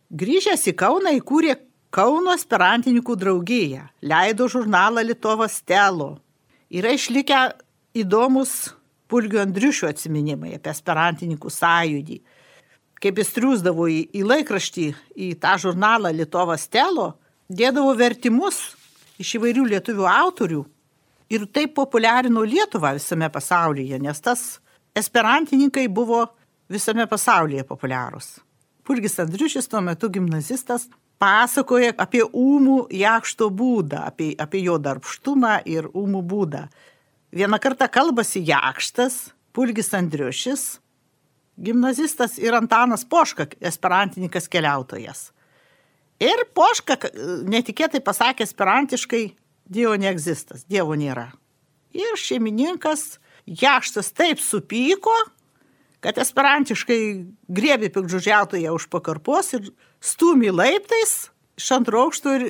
Grįžęs 0.08 0.70
į 0.72 0.74
Kauną 0.80 1.12
įkūrė 1.20 1.58
Kauno 1.92 2.34
aspirantininkų 2.36 3.16
draugiją, 3.20 3.86
leido 4.04 4.48
žurnalą 4.52 5.04
Lietuvos 5.08 5.60
Stelo. 5.62 6.18
Yra 6.72 6.92
išlikę 6.96 7.38
įdomus 7.96 8.74
Pulgio 9.08 9.40
Andriušio 9.44 9.88
atsiminimai 9.88 10.56
apie 10.58 10.72
aspirantininkų 10.72 11.52
sąjūdį. 11.52 12.18
Kaip 13.04 13.20
jis 13.22 13.34
triūsdavo 13.36 13.86
į, 13.94 14.00
į 14.18 14.24
laikraštį, 14.26 14.88
į 15.14 15.28
tą 15.42 15.54
žurnalą 15.62 16.10
Lietuvos 16.16 16.66
Stelo, 16.66 17.12
dėdavo 17.50 17.94
vertimus 17.98 18.62
iš 19.22 19.36
įvairių 19.38 19.68
lietuvių 19.74 20.08
autorių 20.10 20.64
ir 21.34 21.46
taip 21.54 21.76
populiarino 21.78 22.42
Lietuvą 22.48 22.96
visame 22.98 23.30
pasaulyje, 23.30 24.00
nes 24.02 24.22
tas 24.24 24.48
esperantininkai 24.98 25.88
buvo 25.94 26.24
visame 26.72 27.06
pasaulyje 27.10 27.66
populiarūs. 27.68 28.38
Purgis 28.88 29.20
Andriušis 29.20 29.68
tuo 29.68 29.82
metu 29.84 30.10
gimnazistas 30.10 30.88
pasakoja 31.20 31.94
apie 32.00 32.24
ūmų 32.24 32.88
jakšto 32.96 33.50
būdą, 33.52 34.06
apie, 34.12 34.32
apie 34.40 34.62
jo 34.64 34.78
darbštumą 34.82 35.60
ir 35.68 35.90
ūmų 35.92 36.22
būdą. 36.24 36.68
Vieną 37.36 37.60
kartą 37.60 37.90
kalbasi 37.92 38.44
jakštas, 38.48 39.34
Purgis 39.52 39.90
Andriušis, 39.98 40.78
gimnazistas 41.58 42.38
ir 42.38 42.56
Antanas 42.56 43.06
Poška, 43.06 43.48
esperantininkas 43.62 44.48
keliautojas. 44.52 45.32
Ir 46.22 46.46
Poška 46.58 46.98
netikėtai 47.50 48.02
pasakė 48.06 48.48
esperantiškai, 48.48 49.26
Dievo 49.68 49.98
neegzistas, 50.00 50.64
Dievo 50.64 50.96
nėra. 50.96 51.28
Ir 51.92 52.16
šeimininkas 52.16 53.18
Jaštas 53.48 54.14
taip 54.16 54.40
supyko, 54.44 55.14
kad 56.04 56.20
esperantiškai 56.22 57.00
grėbė 57.52 57.90
pikdžužiautoje 57.96 58.72
už 58.72 58.88
pakarpos 58.94 59.54
ir 59.58 59.72
stūmė 60.04 60.54
laiptais 60.54 61.30
iš 61.58 61.72
antro 61.76 62.06
aukšto 62.06 62.36
ir 62.38 62.48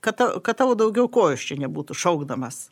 kad, 0.00 0.20
kad 0.42 0.58
tavo 0.58 0.76
daugiau 0.78 1.08
kojos 1.10 1.44
čia 1.44 1.58
nebūtų 1.60 1.96
šaukdamas. 1.98 2.68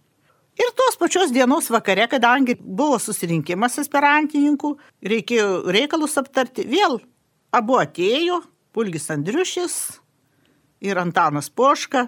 Ir 0.56 0.72
tos 0.72 0.96
pačios 0.96 1.32
dienos 1.32 1.68
vakare, 1.68 2.06
kadangi 2.08 2.54
buvo 2.56 2.96
susirinkimas 3.02 3.76
esperantininkų, 3.82 4.70
reikėjo 5.04 5.48
reikalus 5.74 6.16
aptarti, 6.16 6.64
vėl 6.64 6.96
abu 7.52 7.76
atėjo, 7.76 8.40
Pulgis 8.72 9.10
Andriušis 9.12 9.76
ir 10.84 11.00
Antanas 11.00 11.50
Poška. 11.52 12.06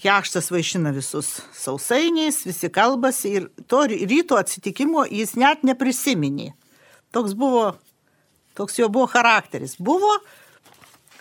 Jakštas 0.00 0.48
vaišina 0.50 0.94
visus 0.96 1.40
sausainiais, 1.52 2.40
visi 2.46 2.70
kalbasi 2.72 3.34
ir 3.36 3.48
to 3.68 3.82
ryto 3.90 4.38
atsitikimo 4.40 5.04
jis 5.10 5.34
net 5.38 5.66
neprisiminė. 5.66 6.52
Toks 7.12 7.34
buvo, 7.36 7.74
toks 8.56 8.78
jo 8.78 8.88
buvo 8.88 9.10
charakteris. 9.10 9.74
Buvo 9.76 10.14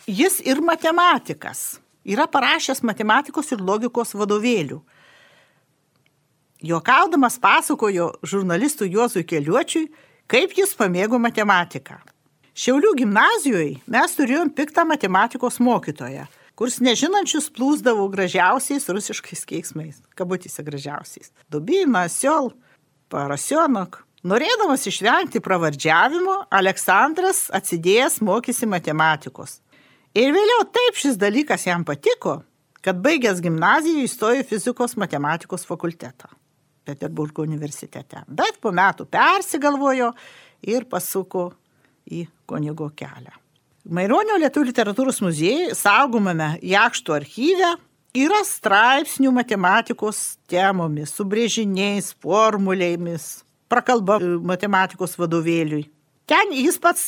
jis 0.06 0.40
ir 0.46 0.62
matematikas. 0.62 1.80
Yra 2.06 2.30
parašęs 2.32 2.86
matematikos 2.86 3.52
ir 3.52 3.66
logikos 3.66 4.16
vadovėlių. 4.16 4.80
Jokaudamas 6.62 7.40
pasakojo 7.40 8.12
žurnalistui 8.24 8.92
Juozui 8.92 9.24
Keliuočiui, 9.24 9.86
kaip 10.28 10.52
jis 10.58 10.74
pamėgo 10.76 11.16
matematiką. 11.22 12.02
Šiaulių 12.60 12.92
gimnazijoje 13.00 13.78
mes 13.88 14.16
turėjom 14.18 14.50
piktą 14.52 14.84
matematikos 14.84 15.62
mokytoją, 15.64 16.26
kuris 16.60 16.82
nežinančius 16.84 17.48
plūsdavo 17.56 18.10
gražiausiais 18.12 18.90
rusiškais 18.92 19.46
keiksmais, 19.48 20.02
kabutėse 20.20 20.66
gražiausiais. 20.68 21.32
Dubina, 21.48 22.04
siol, 22.12 22.52
parasionok. 23.08 24.02
Norėdamas 24.28 24.84
išvengti 24.92 25.40
pravardžiavimo, 25.40 26.36
Aleksandras 26.52 27.46
atsidėjęs 27.56 28.20
mokėsi 28.20 28.68
matematikos. 28.68 29.62
Ir 30.12 30.36
vėliau 30.36 30.68
taip 30.76 31.00
šis 31.00 31.16
dalykas 31.16 31.64
jam 31.70 31.88
patiko, 31.88 32.42
kad 32.84 33.00
baigęs 33.00 33.40
gimnaziją 33.40 34.04
įstojo 34.04 34.44
fizikos 34.52 35.00
matematikos 35.00 35.64
fakultetą. 35.70 36.28
Peterburgo 36.90 37.46
universitete. 37.46 38.24
Bet 38.28 38.58
po 38.62 38.74
metų 38.76 39.06
persigalvojo 39.12 40.14
ir 40.66 40.88
pasuko 40.90 41.52
į 42.10 42.26
kunigo 42.50 42.90
kelią. 42.98 43.36
Maironio 43.90 44.38
Lietuvų 44.42 44.70
literatūros 44.70 45.22
muziejuje 45.24 45.76
saugomame 45.78 46.58
Jakšto 46.66 47.16
archyve 47.16 47.76
yra 48.18 48.42
straipsnių 48.46 49.32
matematikos 49.34 50.38
temomis, 50.50 51.14
su 51.16 51.26
brėžiniais, 51.30 52.12
formulėmis, 52.22 53.30
prakalba 53.72 54.20
matematikos 54.22 55.16
vadovėliui. 55.20 55.88
Ten 56.30 56.54
jis 56.54 56.78
pats 56.82 57.06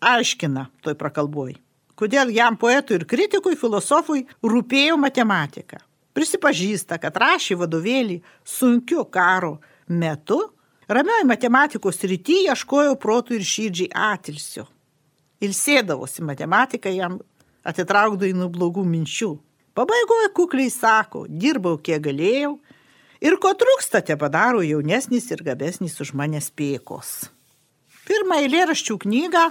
aiškina 0.00 0.68
toj 0.84 0.96
prakalboj, 1.00 1.56
kodėl 1.98 2.32
jam 2.32 2.56
poetui 2.60 3.00
ir 3.00 3.08
kritikui, 3.08 3.58
filosofui 3.58 4.24
rūpėjo 4.44 4.96
matematika 5.00 5.82
prisipažįsta, 6.16 6.98
kad 7.02 7.16
rašė 7.16 7.56
vadovėlį 7.60 8.20
sunkiu 8.44 9.04
karo 9.10 9.58
metu, 9.88 10.40
ramioj 10.88 11.24
matematikos 11.28 12.02
rytį 12.08 12.46
ieškojo 12.52 12.96
protų 13.00 13.38
ir 13.38 13.44
širdžiai 13.48 13.92
atilsio. 14.12 14.66
Ir 15.42 15.50
sėdavosi 15.56 16.22
matematika 16.22 16.92
jam 16.92 17.18
atitraukdavo 17.66 18.36
nuo 18.36 18.48
blogų 18.52 18.84
minčių. 18.86 19.32
Pabaigoje 19.74 20.28
kukliai 20.36 20.70
sako, 20.70 21.26
dirbau 21.28 21.78
kiek 21.80 22.02
galėjau 22.04 22.60
ir 23.24 23.36
ko 23.40 23.54
trūksta 23.56 24.02
te 24.04 24.16
padaro 24.20 24.60
jaunesnis 24.66 25.30
ir 25.32 25.42
gabesnis 25.46 26.00
už 26.04 26.12
manęs 26.18 26.50
pėkos. 26.52 27.30
Pirmą 28.04 28.36
eilėraščių 28.42 28.98
knygą 29.06 29.44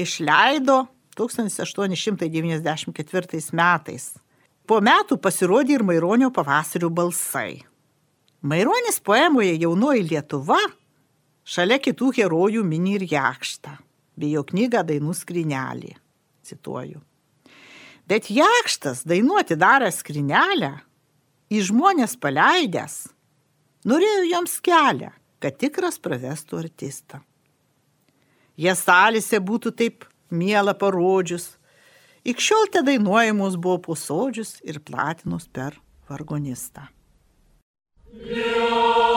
išleido 0.00 0.88
1894 1.20 3.52
metais. 3.52 4.14
Po 4.70 4.76
metų 4.78 5.16
pasirodė 5.18 5.80
ir 5.80 5.82
Maironio 5.82 6.28
pavasario 6.30 6.92
balsai. 6.94 7.56
Maironis 8.46 9.00
poemoje 9.02 9.56
Jaunoji 9.58 10.04
Lietuva 10.06 10.60
šalia 11.42 11.80
kitų 11.82 12.12
herojų 12.20 12.62
mini 12.62 12.94
ir 13.00 13.08
jakštą, 13.10 13.72
bei 14.14 14.30
jo 14.36 14.44
knygą 14.46 14.84
Dainų 14.86 15.16
skrinelį. 15.18 15.90
Cituoju. 16.46 17.02
Bet 18.06 18.30
jakštas 18.30 19.02
dainuoti 19.10 19.58
daręs 19.58 19.98
skrinelę, 20.04 20.76
į 21.50 21.66
žmonės 21.66 22.14
paleidęs, 22.22 23.08
norėjo 23.90 24.24
joms 24.30 24.58
kelią, 24.62 25.10
kad 25.42 25.58
tikras 25.58 25.98
pravestų 25.98 26.62
artistą. 26.62 27.24
Jie 28.54 28.78
salėse 28.78 29.42
būtų 29.42 29.74
taip 29.74 30.06
miela 30.30 30.78
parodžius, 30.78 31.56
Ik 32.24 32.40
šiol 32.40 32.68
te 32.72 32.82
dainuojamos 32.84 33.56
buvo 33.56 33.78
pusodžius 33.88 34.58
ir 34.68 34.82
platinos 34.84 35.48
per 35.48 35.78
vargonistą. 36.08 36.90
Lietuva. 38.12 39.09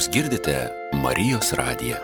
Jūs 0.00 0.06
girdite 0.08 0.54
Marijos 0.96 1.50
radiją. 1.52 1.98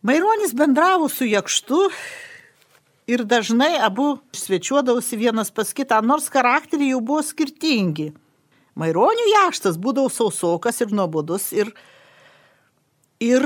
Maironis 0.00 0.54
bendravo 0.56 1.10
su 1.12 1.26
Jakštu 1.28 1.80
ir 3.12 3.26
dažnai 3.28 3.74
abu 3.76 4.06
svečiuodavosi 4.32 5.18
vienas 5.20 5.52
pas 5.52 5.74
kitą, 5.76 5.98
nors 6.00 6.30
charakteriai 6.32 6.94
jau 6.94 7.02
buvo 7.04 7.20
skirtingi. 7.20 8.06
Maironių 8.80 9.26
jaštas 9.34 9.76
būdavo 9.76 10.08
sausokas 10.08 10.80
ir 10.80 10.94
nuobodus 10.96 11.50
ir, 11.52 11.74
ir 13.20 13.44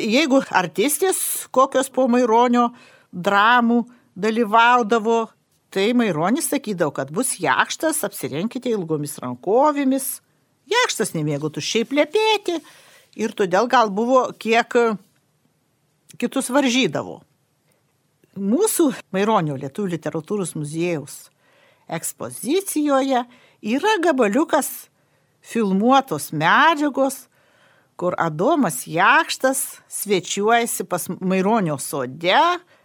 jeigu 0.00 0.40
artistės 0.48 1.20
kokios 1.52 1.92
po 1.92 2.08
Maironio 2.08 2.70
dramų 3.12 3.82
dalyvaudavo, 4.16 5.26
tai 5.70 5.92
Maironis 5.94 6.50
sakydavo, 6.50 6.92
kad 6.94 7.12
bus 7.14 7.36
jakštas, 7.40 8.02
apsirenkite 8.06 8.72
ilgomis 8.74 9.18
rankovėmis. 9.22 10.18
Jakštas 10.70 11.14
nemėgo 11.16 11.50
tuščiai 11.50 11.86
plėpėti 11.90 12.60
ir 13.18 13.34
todėl 13.38 13.66
gal 13.70 13.90
buvo 13.94 14.28
kiek 14.38 14.76
kitus 16.18 16.50
varžydavo. 16.52 17.20
Mūsų 18.38 18.92
Maironio 19.14 19.56
Lietuvų 19.58 19.96
literatūros 19.96 20.54
muziejaus 20.54 21.28
ekspozicijoje 21.90 23.24
yra 23.74 23.96
gabaliukas 24.04 24.70
filmuotos 25.40 26.30
medžiagos, 26.32 27.26
kur 27.98 28.14
Adomas 28.18 28.86
Jakštas 28.86 29.80
svečiuojasi 29.88 30.86
pas 30.88 31.08
Maironio 31.20 31.76
sode, 31.78 32.38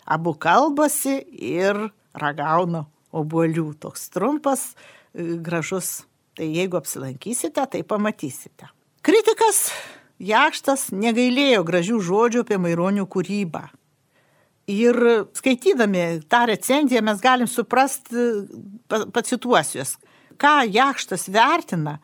abu 0.05 0.33
kalbasi 0.33 1.21
ir 1.29 1.77
ragauna 2.21 2.85
obolių. 3.15 3.73
Toks 3.79 4.09
trumpas, 4.13 4.73
e, 5.13 5.37
gražus. 5.39 6.05
Tai 6.35 6.47
jeigu 6.51 6.75
apsilankysite, 6.75 7.63
tai 7.71 7.83
pamatysite. 7.87 8.67
Kritikas 9.05 9.69
Jakštas 10.19 10.89
negailėjo 10.95 11.63
gražių 11.67 11.99
žodžių 11.99 12.43
apie 12.43 12.57
Maironių 12.59 13.05
kūrybą. 13.07 13.69
Ir 14.71 14.97
skaitydami 15.35 16.25
tą 16.27 16.45
recenziją 16.49 17.03
mes 17.05 17.19
galim 17.21 17.47
suprasti, 17.47 18.47
pacituosiu 18.87 19.79
jas, 19.83 19.95
ką 20.41 20.65
Jakštas 20.71 21.27
vertina, 21.29 21.99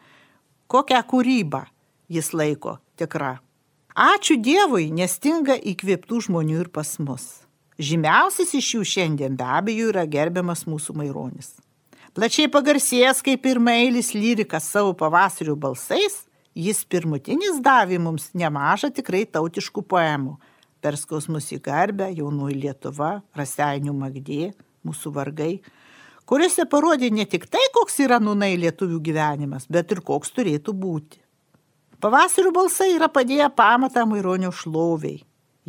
kokią 0.68 1.02
kūrybą 1.08 1.64
jis 2.12 2.34
laiko 2.36 2.78
tikra. 3.00 3.40
Ačiū 3.96 4.38
Dievui, 4.40 4.92
nestinga 4.96 5.58
įkvėptų 5.58 6.22
žmonių 6.28 6.62
ir 6.64 6.70
pas 6.72 6.94
mus. 7.00 7.42
Žymiausias 7.80 8.52
iš 8.58 8.74
jų 8.76 8.86
šiandien 8.86 9.38
be 9.40 9.46
abejo 9.48 9.92
yra 9.94 10.04
gerbiamas 10.10 10.66
mūsų 10.68 10.96
Maironis. 11.00 11.54
Plačiai 12.12 12.50
pagarsėjęs 12.52 13.22
kaip 13.24 13.46
pirmailis 13.46 14.12
lyrikas 14.12 14.66
savo 14.68 14.92
pavasarių 15.00 15.56
balsais, 15.56 16.26
jis 16.52 16.84
pirmutinis 16.84 17.62
davė 17.64 18.02
mums 18.04 18.34
nemažą 18.36 18.92
tikrai 18.92 19.24
tautiškų 19.24 19.86
poemų. 19.88 20.36
Per 20.84 20.98
skausmus 21.00 21.48
į 21.56 21.62
garbę, 21.64 22.10
jaunoji 22.12 22.58
Lietuva, 22.58 23.22
Raseinių 23.38 23.94
Magdė, 23.96 24.52
mūsų 24.84 25.14
vargai, 25.16 25.54
kuriuose 26.28 26.66
parodė 26.68 27.12
ne 27.14 27.24
tik 27.30 27.48
tai, 27.54 27.64
koks 27.72 28.02
yra 28.04 28.20
nunai 28.20 28.58
lietuvių 28.60 29.00
gyvenimas, 29.06 29.70
bet 29.72 29.94
ir 29.94 30.04
koks 30.04 30.34
turėtų 30.36 30.76
būti. 30.76 31.22
Pavasarių 32.02 32.52
balsai 32.52 32.96
yra 32.98 33.12
padėję 33.14 33.48
pamatą 33.56 34.08
Maironio 34.10 34.50
šloviai. 34.52 35.22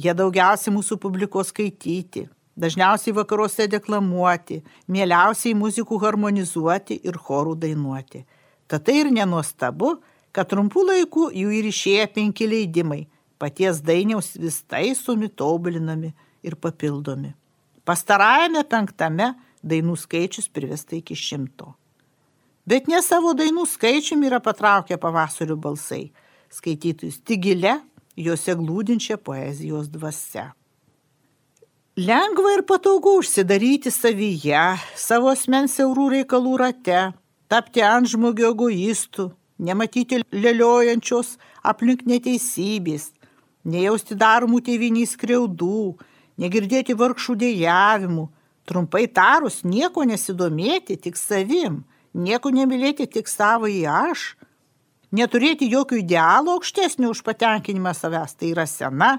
Jie 0.03 0.15
daugiausiai 0.19 0.73
mūsų 0.75 0.97
publikos 0.99 1.53
skaityti, 1.53 2.25
dažniausiai 2.59 3.15
vakaruose 3.15 3.69
deklamuoti, 3.71 4.63
mieliausiai 4.91 5.55
muzikų 5.55 5.99
harmonizuoti 6.03 6.97
ir 7.07 7.19
chorų 7.23 7.55
dainuoti. 7.65 8.25
Tad 8.67 8.87
tai 8.89 8.97
ir 9.03 9.13
nenuostabu, 9.15 9.99
kad 10.33 10.49
trumpų 10.51 10.87
laikų 10.89 11.29
jų 11.37 11.53
ir 11.59 11.69
išėję 11.69 12.09
penki 12.17 12.49
leidimai, 12.49 13.05
paties 13.39 13.83
dainiaus 13.85 14.33
vis 14.41 14.63
taisomi, 14.65 15.29
tobulinami 15.29 16.13
ir 16.43 16.57
papildomi. 16.57 17.35
Pastarajame 17.87 18.65
penktame 18.71 19.33
dainų 19.63 19.95
skaičius 20.01 20.49
privesta 20.51 20.97
iki 20.99 21.15
šimto. 21.19 21.75
Bet 22.67 22.89
ne 22.91 22.99
savo 23.03 23.37
dainų 23.39 23.67
skaičiumi 23.67 24.29
yra 24.31 24.39
patraukę 24.43 24.99
pavasario 24.99 25.57
balsai, 25.59 26.09
skaitytojus 26.51 27.21
tik 27.27 27.43
gilę 27.47 27.79
juose 28.17 28.55
glūdinčia 28.59 29.17
poezijos 29.17 29.89
dvasia. 29.93 30.53
Lengva 31.97 32.55
ir 32.57 32.63
patogu 32.65 33.19
užsidaryti 33.21 33.91
savyje, 33.93 34.63
savo 34.97 35.29
asmens 35.29 35.75
siaurų 35.77 36.07
reikalų 36.15 36.55
rate, 36.63 37.01
tapti 37.53 37.83
ant 37.85 38.09
žmogio 38.09 38.55
egoistų, 38.55 39.29
nematyti 39.61 40.23
lėliojančios 40.33 41.35
aplink 41.61 42.07
neteisybės, 42.09 43.11
nejausti 43.69 44.17
daromų 44.17 44.63
tėviniai 44.65 45.11
skriaudų, 45.11 45.83
negirdėti 46.41 46.97
vargšų 46.97 47.37
dėjavimų, 47.45 48.25
trumpai 48.65 49.05
tarus 49.13 49.61
nieko 49.65 50.07
nesidomėti 50.09 50.97
tik 50.97 51.21
savim, 51.21 51.83
nieko 52.15 52.49
nemylėti 52.57 53.07
tik 53.07 53.29
savo 53.29 53.69
į 53.69 53.85
aš, 53.85 54.33
Neturėti 55.13 55.69
jokio 55.69 55.99
idealo 56.01 56.55
aukštesnio 56.57 57.11
už 57.13 57.21
patenkinimą 57.27 57.93
savęs 57.93 58.33
tai 58.33 58.55
yra 58.55 58.65
sena, 58.65 59.19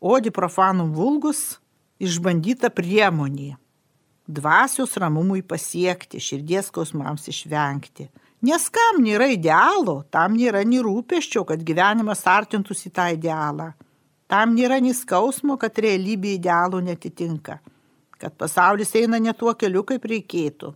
odi 0.00 0.32
profanum 0.32 0.94
vulgus, 0.96 1.58
išbandyta 2.00 2.70
priemonė. 2.72 3.56
Dvasios 4.28 4.96
ramumui 5.00 5.42
pasiekti, 5.44 6.20
širdies 6.20 6.70
skausmams 6.72 7.28
išvengti. 7.28 8.08
Nes 8.48 8.68
kam 8.72 9.02
nėra 9.04 9.28
idealo, 9.34 10.02
tam 10.14 10.36
nėra 10.38 10.62
nei 10.64 10.80
rūpeščio, 10.84 11.44
kad 11.48 11.64
gyvenimas 11.66 12.24
artintųsi 12.28 12.92
tą 12.94 13.10
idealą. 13.16 13.72
Tam 14.28 14.52
nėra 14.56 14.78
nei 14.84 14.94
skausmo, 14.96 15.56
kad 15.60 15.76
realybė 15.80 16.36
idealų 16.36 16.82
netitinka, 16.88 17.58
kad 18.20 18.36
pasaulis 18.40 18.94
eina 19.00 19.20
ne 19.20 19.32
tuo 19.32 19.56
keliu, 19.56 19.84
kaip 19.88 20.04
reikėtų. 20.04 20.74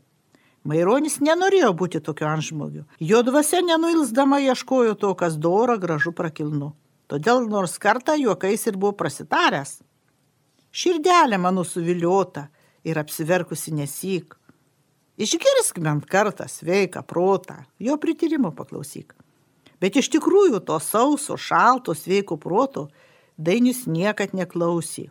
Maironis 0.65 1.19
nenorėjo 1.19 1.73
būti 1.75 2.01
tokiu 2.07 2.29
antžmogiu. 2.31 2.85
Jo 3.03 3.23
dvasia 3.27 3.63
nenuilsdama 3.67 4.39
ieškojo 4.45 4.95
to, 4.95 5.15
kas 5.19 5.35
dora, 5.35 5.75
gražu, 5.77 6.13
prakilnu. 6.15 6.71
Todėl 7.11 7.49
nors 7.51 7.75
kartą 7.83 8.15
juokais 8.17 8.63
ir 8.71 8.79
buvo 8.79 8.95
prasitaręs. 9.01 9.81
Širdelė 10.73 11.41
mano 11.43 11.65
suviliota 11.67 12.47
ir 12.87 13.01
apsiverkusi 13.03 13.75
nesyk. 13.75 14.37
Išgirsk 15.19 15.83
bent 15.83 16.07
kartą 16.09 16.47
sveiką 16.49 17.03
protą, 17.05 17.59
jo 17.79 17.99
prityrimo 18.01 18.55
paklausyk. 18.57 19.13
Bet 19.83 19.99
iš 19.99 20.09
tikrųjų 20.15 20.63
to 20.65 20.79
sauso, 20.81 21.37
šalto, 21.37 21.93
sveiko 21.93 22.39
proto 22.39 22.87
dainius 23.37 23.85
niekad 23.91 24.33
neklausė. 24.33 25.11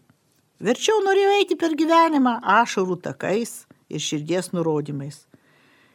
Verčiau 0.63 1.03
norėjo 1.03 1.35
eiti 1.41 1.57
per 1.59 1.75
gyvenimą 1.75 2.37
ašarų 2.61 2.97
takais 3.03 3.65
ir 3.91 3.99
širdies 3.99 4.53
nurodymais. 4.55 5.25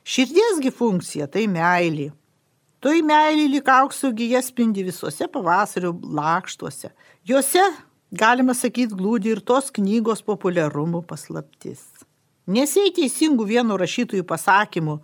Širdiesgi 0.07 0.71
funkcija 0.71 1.27
tai 1.27 1.49
meilė. 1.51 2.13
Toj 2.79 3.01
meilė 3.03 3.49
lyg 3.57 3.67
aukso 3.75 4.13
gyja 4.15 4.39
spindi 4.45 4.85
visuose 4.87 5.27
pavasario 5.33 5.91
lakštuose. 6.19 6.93
Juose, 7.27 7.63
galima 8.15 8.55
sakyti, 8.55 8.95
glūdi 8.95 9.33
ir 9.35 9.41
tos 9.43 9.73
knygos 9.75 10.23
populiarumo 10.23 11.01
paslaptis. 11.09 11.83
Nesiai 12.47 12.93
teisingų 12.95 13.49
vieno 13.49 13.75
rašytojų 13.81 14.23
pasakymų, 14.29 15.01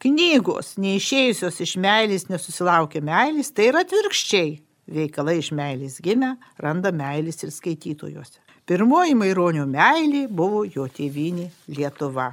knygos 0.00 0.78
neišėjusios 0.80 1.60
iš 1.66 1.74
meilės 1.84 2.24
nesusilaukia 2.30 3.02
meilės, 3.04 3.52
tai 3.52 3.68
yra 3.72 3.82
atvirkščiai. 3.84 4.54
Veikalai 4.94 5.36
iš 5.42 5.50
meilės 5.56 5.98
gimę 6.04 6.38
randa 6.64 6.94
meilės 6.96 7.44
ir 7.44 7.52
skaitytojuose. 7.52 8.40
Pirmoji 8.64 9.20
Maironio 9.20 9.68
meilė 9.68 10.24
buvo 10.32 10.64
jo 10.64 10.88
tėvinė 10.88 11.50
Lietuva. 11.68 12.30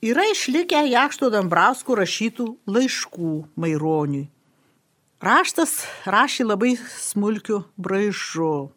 Yra 0.00 0.22
išlikę 0.32 0.78
Jakšto 0.88 1.28
Dambrauskų 1.28 1.92
rašytų 1.98 2.44
laiškų 2.72 3.32
Maironiui. 3.60 4.30
Raštas 5.20 5.74
rašė 6.08 6.46
labai 6.46 6.70
smulkiu 6.80 7.58
braižu. 7.76 8.70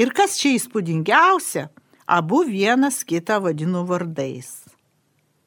Ir 0.00 0.14
kas 0.16 0.38
čia 0.40 0.54
įspūdingiausia, 0.56 1.66
abu 2.08 2.40
vienas 2.48 3.02
kitą 3.04 3.42
vadino 3.44 3.84
vardais. 3.84 4.48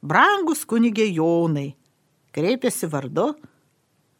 Brangus 0.06 0.62
kunigė 0.70 1.10
Jonai, 1.10 1.74
kreipėsi 2.30 2.92
vardu, 2.94 3.32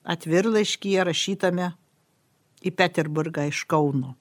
atvirlaiškyje 0.02 1.08
rašytame 1.14 1.70
į 2.66 2.74
Peterburgą 2.74 3.46
iš 3.54 3.68
Kauno. 3.70 4.16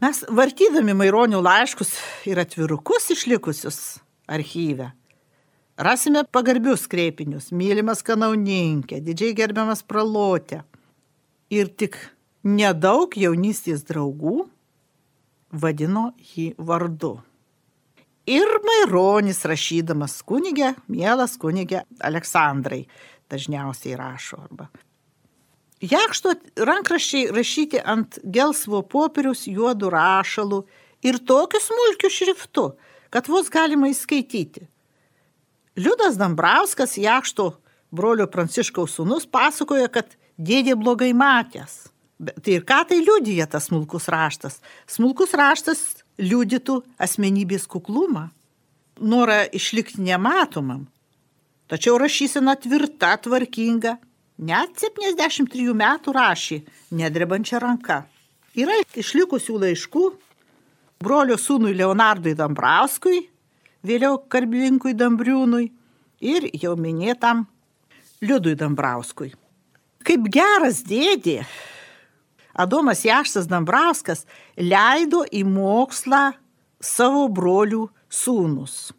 Mes 0.00 0.24
vartydami 0.32 0.96
Maironio 0.96 1.44
laiškus 1.44 1.98
ir 2.32 2.40
atvirukus 2.40 3.12
išlikusius 3.12 3.98
archyve 4.24 4.94
Rasime 5.74 6.22
pagarbius 6.30 6.84
kreipinius, 6.86 7.48
mylimas 7.50 8.04
kanauninkė, 8.06 9.00
didžiai 9.02 9.34
gerbiamas 9.34 9.80
pralotė. 9.82 10.60
Ir 11.50 11.66
tik 11.66 11.96
nedaug 12.46 13.16
jaunystės 13.18 13.82
draugų 13.88 14.44
vadino 15.50 16.12
jį 16.34 16.52
vardu. 16.58 17.16
Ir 18.30 18.46
Maironis 18.64 19.42
rašydamas 19.44 20.20
kunigė, 20.24 20.76
mielas 20.86 21.34
kunigė 21.42 21.82
Aleksandrai, 22.06 22.84
dažniausiai 23.28 23.98
rašo 23.98 24.38
arba. 24.44 24.68
Jakšto 25.82 26.36
rankraščiai 26.70 27.32
rašyti 27.34 27.82
ant 27.82 28.20
gelsvo 28.22 28.84
popieriaus 28.86 29.42
juodų 29.50 29.90
rašalų 29.92 30.62
ir 31.04 31.18
tokiu 31.26 31.60
smulkiu 31.60 32.12
šriftu, 32.14 32.68
kad 33.10 33.26
vos 33.28 33.50
galima 33.52 33.90
įskaityti. 33.90 34.68
Liudas 35.76 36.16
Dambrauskas, 36.16 36.94
Jakšto 36.98 37.48
brolio 37.94 38.28
Pranciškaus 38.30 38.94
sūnus, 38.94 39.26
pasakoja, 39.26 39.88
kad 39.90 40.14
dėdė 40.38 40.76
blogai 40.78 41.10
matęs. 41.16 41.88
Tai 42.22 42.52
ir 42.54 42.62
ką 42.66 42.80
tai 42.88 43.00
liudyja 43.02 43.48
tas 43.50 43.66
smulkus 43.68 44.06
raštas? 44.12 44.60
Smulkus 44.86 45.34
raštas 45.34 45.82
liudytų 46.22 46.78
asmenybės 47.02 47.66
kuklumą, 47.70 48.28
norą 49.02 49.42
išlikti 49.50 50.04
nematomam. 50.06 50.86
Tačiau 51.66 51.98
rašysena 51.98 52.54
tvirta, 52.60 53.16
tvarkinga, 53.24 53.96
net 54.46 54.78
73 54.78 55.74
metų 55.74 56.14
rašė, 56.14 56.60
nedrebančia 56.94 57.58
ranka. 57.62 58.04
Yra 58.54 58.78
išlikusių 58.94 59.58
laiškų 59.64 60.04
brolio 61.02 61.34
sūnui 61.40 61.74
Leonardui 61.74 62.36
Dambrauskui, 62.38 63.24
vėliau 63.84 64.18
karbininkui 64.32 64.94
Dambriūnui 64.96 65.68
ir 66.24 66.48
jau 66.56 66.74
minėtam 66.80 67.44
Liudui 68.24 68.56
Dambrauskui. 68.56 69.32
Kaip 70.04 70.28
geras 70.32 70.82
dėdė, 70.84 71.42
Adomas 72.54 73.02
Jaštas 73.04 73.48
Dambrauskas 73.50 74.24
leido 74.56 75.24
į 75.26 75.42
mokslą 75.48 76.34
savo 76.84 77.26
brolių 77.32 77.88
sūnus. 78.12 78.92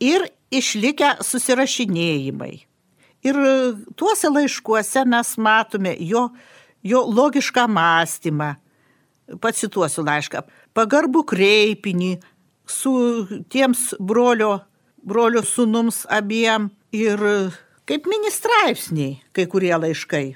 Ir 0.00 0.28
išlikę 0.54 1.16
susirašinėjimai. 1.24 2.54
Ir 3.26 3.40
tuose 3.98 4.30
laiškuose 4.30 5.02
mes 5.08 5.32
matome 5.42 5.96
jo, 5.98 6.28
jo 6.86 7.02
logišką 7.10 7.66
mąstymą. 7.68 8.54
Pacituosiu 9.42 10.04
laišką. 10.06 10.44
Pagarbų 10.76 11.24
kreipinį 11.26 12.12
su 12.66 13.26
tiems 13.52 13.94
brolio, 13.98 14.58
brolio 15.02 15.42
sūnums 15.46 16.04
abiem 16.10 16.68
ir 16.94 17.22
kaip 17.86 18.06
mini 18.10 18.32
straipsniai 18.32 19.20
kai 19.36 19.46
kurie 19.50 19.74
laiškai. 19.78 20.26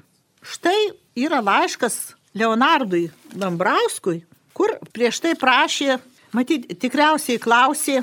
Štai 0.40 0.78
yra 1.18 1.42
laiškas 1.44 2.14
Leonardui 2.34 3.08
Dambrauskui, 3.34 4.22
kur 4.54 4.76
prieš 4.94 5.20
tai 5.24 5.34
prašė, 5.38 5.98
matyt, 6.36 6.68
tikriausiai 6.80 7.40
klausė, 7.42 8.00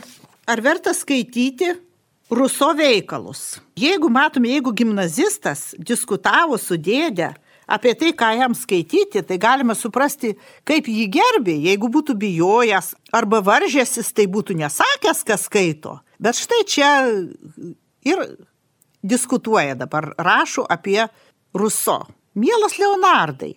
ar 0.47 0.61
verta 0.63 0.93
skaityti 0.93 1.73
Ruso 2.27 2.73
veikalus. 2.75 3.61
Jeigu 3.79 4.09
matome, 4.11 4.49
jeigu 4.51 4.73
gimnazistas 4.75 5.69
diskutavo 5.79 6.57
su 6.59 6.75
dėdė 6.75 7.29
apie 7.67 7.93
tai, 7.99 8.13
ką 8.17 8.31
jam 8.39 8.55
skaityti, 8.55 9.23
tai 9.27 9.37
galima 9.41 9.75
suprasti, 9.75 10.33
kaip 10.67 10.89
jį 10.89 11.05
gerbė, 11.13 11.57
jeigu 11.67 11.91
būtų 11.93 12.17
bijojęs 12.19 12.93
arba 13.15 13.43
varžęsis, 13.45 14.13
tai 14.15 14.27
būtų 14.31 14.57
nesakęs, 14.63 15.23
kas 15.27 15.47
skaito. 15.49 15.99
Bet 16.19 16.39
štai 16.39 16.63
čia 16.65 16.91
ir 18.07 18.25
diskutuoja 19.03 19.77
dabar, 19.77 20.13
rašo 20.17 20.65
apie 20.69 21.03
Ruso. 21.57 22.01
Mielas 22.37 22.77
Leonardai, 22.77 23.55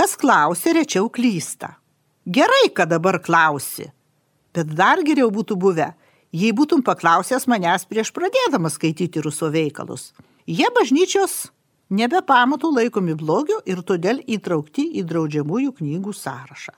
Kas 0.00 0.14
klausia, 0.16 0.72
rečiau 0.72 1.10
klysta. 1.12 1.74
Gerai, 2.24 2.70
kad 2.72 2.88
dabar 2.88 3.18
klausi, 3.20 3.84
bet 4.54 4.70
dar 4.72 5.02
geriau 5.04 5.28
būtų 5.34 5.58
buvę, 5.60 5.90
jei 6.32 6.54
būtum 6.56 6.80
paklausęs 6.86 7.44
manęs 7.50 7.84
prieš 7.90 8.12
pradėdamas 8.16 8.78
skaityti 8.78 9.20
ruso 9.20 9.50
veikalus. 9.52 10.12
Jie 10.48 10.68
bažnyčios 10.72 11.50
nebe 11.90 12.22
pamatų 12.26 12.70
laikomi 12.76 13.16
blogiu 13.18 13.58
ir 13.66 13.82
todėl 13.86 14.22
įtraukti 14.26 14.86
į 15.00 15.04
draudžiamųjų 15.10 15.74
knygų 15.80 16.14
sąrašą. 16.14 16.74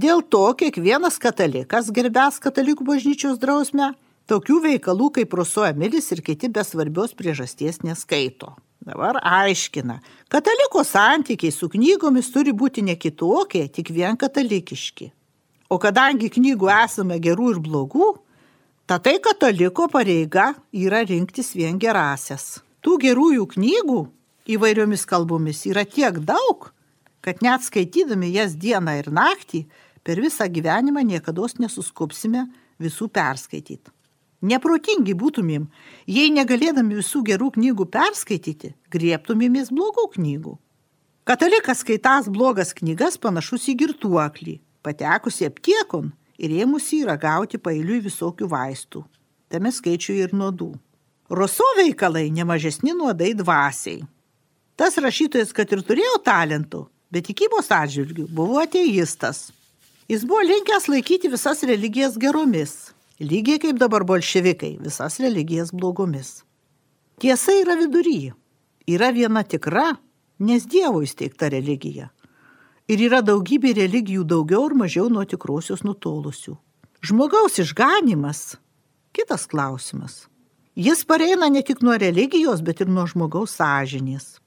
Dėl 0.00 0.22
to 0.22 0.42
kiekvienas 0.56 1.18
katalikas, 1.20 1.90
gerbęs 1.92 2.38
katalikų 2.40 2.86
bažnyčios 2.86 3.38
drausmę, 3.42 3.92
tokių 4.30 4.60
veikalų 4.64 5.10
kaip 5.18 5.34
Ruso 5.34 5.64
Emilis 5.66 6.12
ir 6.14 6.22
kiti 6.24 6.48
be 6.48 6.64
svarbios 6.64 7.12
priežasties 7.18 7.82
neskaito. 7.82 8.54
Dabar 8.80 9.18
aiškina, 9.20 9.98
kataliko 10.32 10.84
santykiai 10.86 11.52
su 11.52 11.68
knygomis 11.68 12.30
turi 12.32 12.54
būti 12.56 12.84
ne 12.86 12.94
kitokie, 12.96 13.66
tik 13.68 13.90
vien 13.92 14.16
katalikiški. 14.16 15.10
O 15.68 15.76
kadangi 15.78 16.30
knygų 16.32 16.70
esame 16.80 17.18
gerų 17.22 17.50
ir 17.52 17.60
blogų, 17.66 18.08
tad 18.88 19.04
tai 19.04 19.18
kataliko 19.22 19.90
pareiga 19.92 20.54
yra 20.72 21.02
rinktis 21.04 21.52
vien 21.58 21.76
gerasias. 21.82 22.62
Tų 22.80 22.96
gerųjų 23.04 23.44
knygų 23.52 24.00
įvairiomis 24.54 25.06
kalbomis 25.08 25.64
yra 25.70 25.84
tiek 25.84 26.18
daug, 26.26 26.70
kad 27.20 27.42
net 27.44 27.64
skaitydami 27.66 28.32
jas 28.34 28.56
dieną 28.56 28.96
ir 29.00 29.10
naktį 29.12 29.66
per 30.02 30.20
visą 30.20 30.48
gyvenimą 30.48 31.04
niekada 31.04 31.48
nesuskupsime 31.58 32.46
visų 32.80 33.08
perskaityti. 33.08 33.90
Neprotingi 34.40 35.12
būtumėm, 35.12 35.66
jei 36.08 36.30
negalėdami 36.32 36.96
visų 36.96 37.20
gerų 37.28 37.50
knygų 37.58 37.84
perskaityti, 37.92 38.72
griebtumėmės 38.88 39.68
blogų 39.68 40.06
knygų. 40.14 40.54
Katalikas 41.28 41.82
skaitas 41.84 42.28
blogas 42.32 42.72
knygas 42.72 43.18
panašus 43.20 43.68
į 43.68 43.74
girtuoklį, 43.82 44.54
patekusi 44.82 45.44
aptiekon 45.44 46.08
ir 46.40 46.54
ėmusi 46.64 47.02
ragauti 47.04 47.60
pailiui 47.60 48.00
visokių 48.06 48.48
vaistų, 48.48 49.04
tame 49.52 49.68
skaičiu 49.76 50.16
ir 50.16 50.32
nuodų. 50.32 50.72
Roso 51.30 51.68
veikalai 51.76 52.30
nemažesni 52.32 52.96
nuodai 52.96 53.34
dvasiai. 53.36 54.00
Tas 54.80 54.96
rašytojas, 54.96 55.52
kad 55.52 55.68
ir 55.74 55.82
turėjo 55.84 56.14
talentų, 56.24 56.86
bet 57.12 57.26
tikybos 57.28 57.68
atžvilgių 57.76 58.30
buvo 58.32 58.62
ateistas. 58.62 59.50
Jis 60.08 60.24
buvo 60.24 60.40
linkęs 60.46 60.88
laikyti 60.88 61.28
visas 61.28 61.60
religijas 61.68 62.16
geromis 62.18 62.94
lygiai 63.20 63.60
kaip 63.60 63.78
dabar 63.78 64.04
bolševikai, 64.08 64.78
visas 64.80 65.20
religijas 65.20 65.72
blogomis. 65.72 66.42
Tiesa 67.20 67.52
yra 67.60 67.76
vidury. 67.76 68.32
Yra 68.88 69.12
viena 69.12 69.44
tikra, 69.44 69.92
nes 70.40 70.64
Dievo 70.66 71.02
įsteigta 71.04 71.50
religija. 71.52 72.08
Ir 72.90 73.02
yra 73.06 73.20
daugybė 73.22 73.74
religijų 73.76 74.24
daugiau 74.24 74.64
ar 74.66 74.74
mažiau 74.74 75.10
nuo 75.12 75.22
tikrosios 75.28 75.84
nutolusių. 75.86 76.56
Žmogaus 77.04 77.60
išganimas- 77.60 78.56
kitas 79.14 79.46
klausimas. 79.46 80.26
Jis 80.74 81.04
pareina 81.04 81.48
ne 81.50 81.62
tik 81.62 81.82
nuo 81.82 81.98
religijos, 81.98 82.62
bet 82.62 82.80
ir 82.80 82.88
nuo 82.88 83.06
žmogaus 83.06 83.54
sąžinės. 83.56 84.40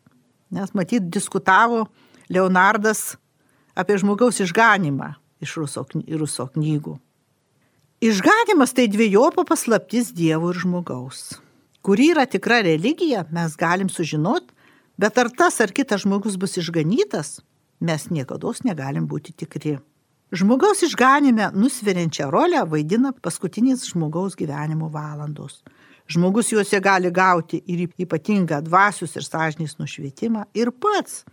Nes 0.54 0.74
matyt, 0.78 1.10
diskutavo 1.10 1.88
Leonardas 2.30 3.16
apie 3.74 3.98
žmogaus 3.98 4.38
išganimą 4.44 5.16
iš 5.42 5.56
Ruso, 5.58 5.86
Ruso 6.20 6.46
knygų. 6.54 6.98
Išganimas 8.04 8.76
tai 8.76 8.90
dviejopa 8.92 9.46
paslaptis 9.48 10.12
Dievo 10.14 10.52
ir 10.52 10.60
žmogaus. 10.60 11.40
Kuri 11.84 12.12
yra 12.14 12.26
tikra 12.30 12.62
religija, 12.64 13.26
mes 13.32 13.56
galim 13.60 13.90
sužinot, 13.90 14.52
bet 15.00 15.18
ar 15.18 15.32
tas 15.32 15.60
ar 15.64 15.72
kitas 15.72 16.04
žmogus 16.04 16.38
bus 16.40 16.58
išganytas, 16.60 17.42
mes 17.80 18.10
niekada 18.12 18.54
negalim 18.64 19.08
būti 19.08 19.34
tikri. 19.36 19.78
Žmogaus 20.34 20.84
išganime 20.86 21.52
nusveriančią 21.54 22.30
rolę 22.34 22.64
vaidina 22.66 23.12
paskutinės 23.14 23.86
žmogaus 23.92 24.38
gyvenimo 24.40 24.90
valandos. 24.90 25.62
Žmogus 26.12 26.52
juose 26.52 26.80
gali 26.84 27.12
gauti 27.12 27.62
ir 27.68 27.86
ypatingą 28.02 28.60
dvasius 28.66 29.16
ir 29.16 29.24
sąžinės 29.24 29.78
nušvietimą 29.80 30.44
ir 30.58 30.72
pats, 30.76 31.24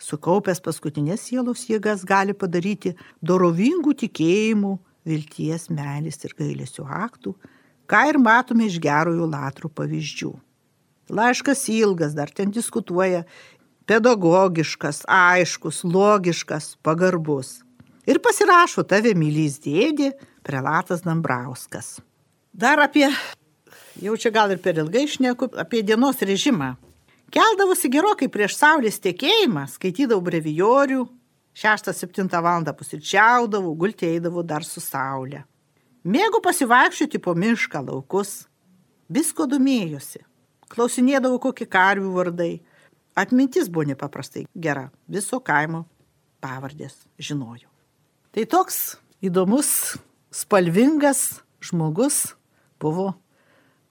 sukaupęs 0.00 0.62
paskutinės 0.64 1.26
sielos 1.28 1.66
jėgas, 1.68 2.06
gali 2.08 2.32
padaryti 2.32 2.94
dorovingų 3.22 3.94
tikėjimų 4.04 4.78
vilties, 5.04 5.68
meilės 5.68 6.24
ir 6.24 6.32
gailėsių 6.38 6.86
aktų, 6.88 7.34
ką 7.90 8.00
ir 8.10 8.18
matome 8.18 8.68
iš 8.70 8.80
gerųjų 8.82 9.28
latrų 9.28 9.70
pavyzdžių. 9.76 10.32
Laiškas 11.12 11.66
ilgas, 11.68 12.14
dar 12.16 12.32
ten 12.32 12.48
diskutuoja, 12.48 13.26
pedagogiškas, 13.84 15.02
aiškus, 15.04 15.82
logiškas, 15.84 16.74
pagarbus. 16.82 17.58
Ir 18.08 18.20
pasirašo 18.24 18.84
tave 18.88 19.12
mylys 19.16 19.58
dėdė, 19.64 20.14
prelatas 20.44 21.04
Dambrauskas. 21.04 21.98
Dar 22.52 22.80
apie, 22.80 23.08
jau 24.02 24.16
čia 24.16 24.32
gal 24.34 24.50
ir 24.50 24.60
per 24.62 24.78
ilgai 24.80 25.04
išneku, 25.06 25.52
apie 25.60 25.82
dienos 25.86 26.22
režimą. 26.22 26.74
Keldavosi 27.34 27.90
gerokai 27.90 28.28
prieš 28.30 28.56
saulės 28.58 29.00
tekėjimą, 29.02 29.66
skaitydavau 29.72 30.22
brevijorių, 30.22 31.04
6-7 31.54 32.42
val. 32.42 32.64
pusryčiaudavau, 32.74 33.74
gulti 33.74 34.06
eidavau 34.06 34.42
dar 34.42 34.64
su 34.64 34.80
saulė. 34.80 35.44
Mėgau 36.04 36.42
pasivaikščioti 36.42 37.18
po 37.22 37.34
mišką 37.34 37.80
laukus, 37.86 38.46
visko 39.08 39.46
domėjosi, 39.48 40.20
klausinėdavau 40.68 41.38
kokie 41.40 41.66
karvių 41.66 42.10
vardai. 42.12 42.52
Atmintis 43.16 43.70
buvo 43.70 43.86
nepaprastai 43.86 44.44
gera, 44.54 44.90
viso 45.08 45.38
kaimo 45.40 45.84
pavardės 46.42 47.06
žinojau. 47.18 47.70
Tai 48.34 48.44
toks 48.50 48.98
įdomus, 49.22 49.94
spalvingas 50.34 51.40
žmogus 51.62 52.34
buvo 52.82 53.14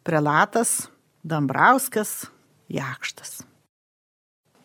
prelatas 0.04 0.88
Dambrauskas 1.24 2.26
Jakštas. 2.70 3.42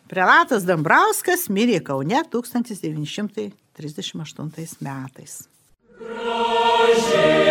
Prelatas 0.09 0.63
Dambrauskas 0.65 1.49
mirė 1.53 1.79
Kaune 1.85 2.23
1938 2.33 3.53
metais. 4.81 5.49
Gražiai. 5.99 7.48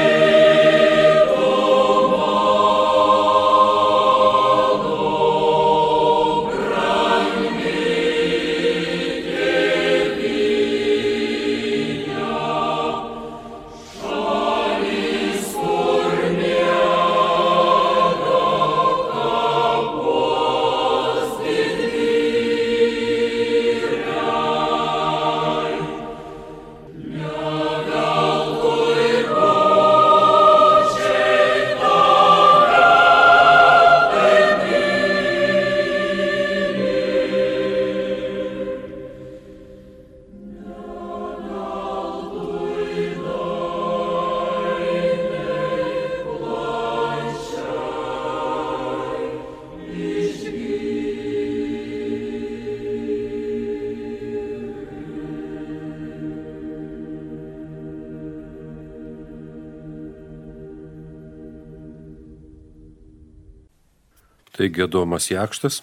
Taigi 64.59 64.83
Adomas 64.83 65.31
Jakštas, 65.31 65.83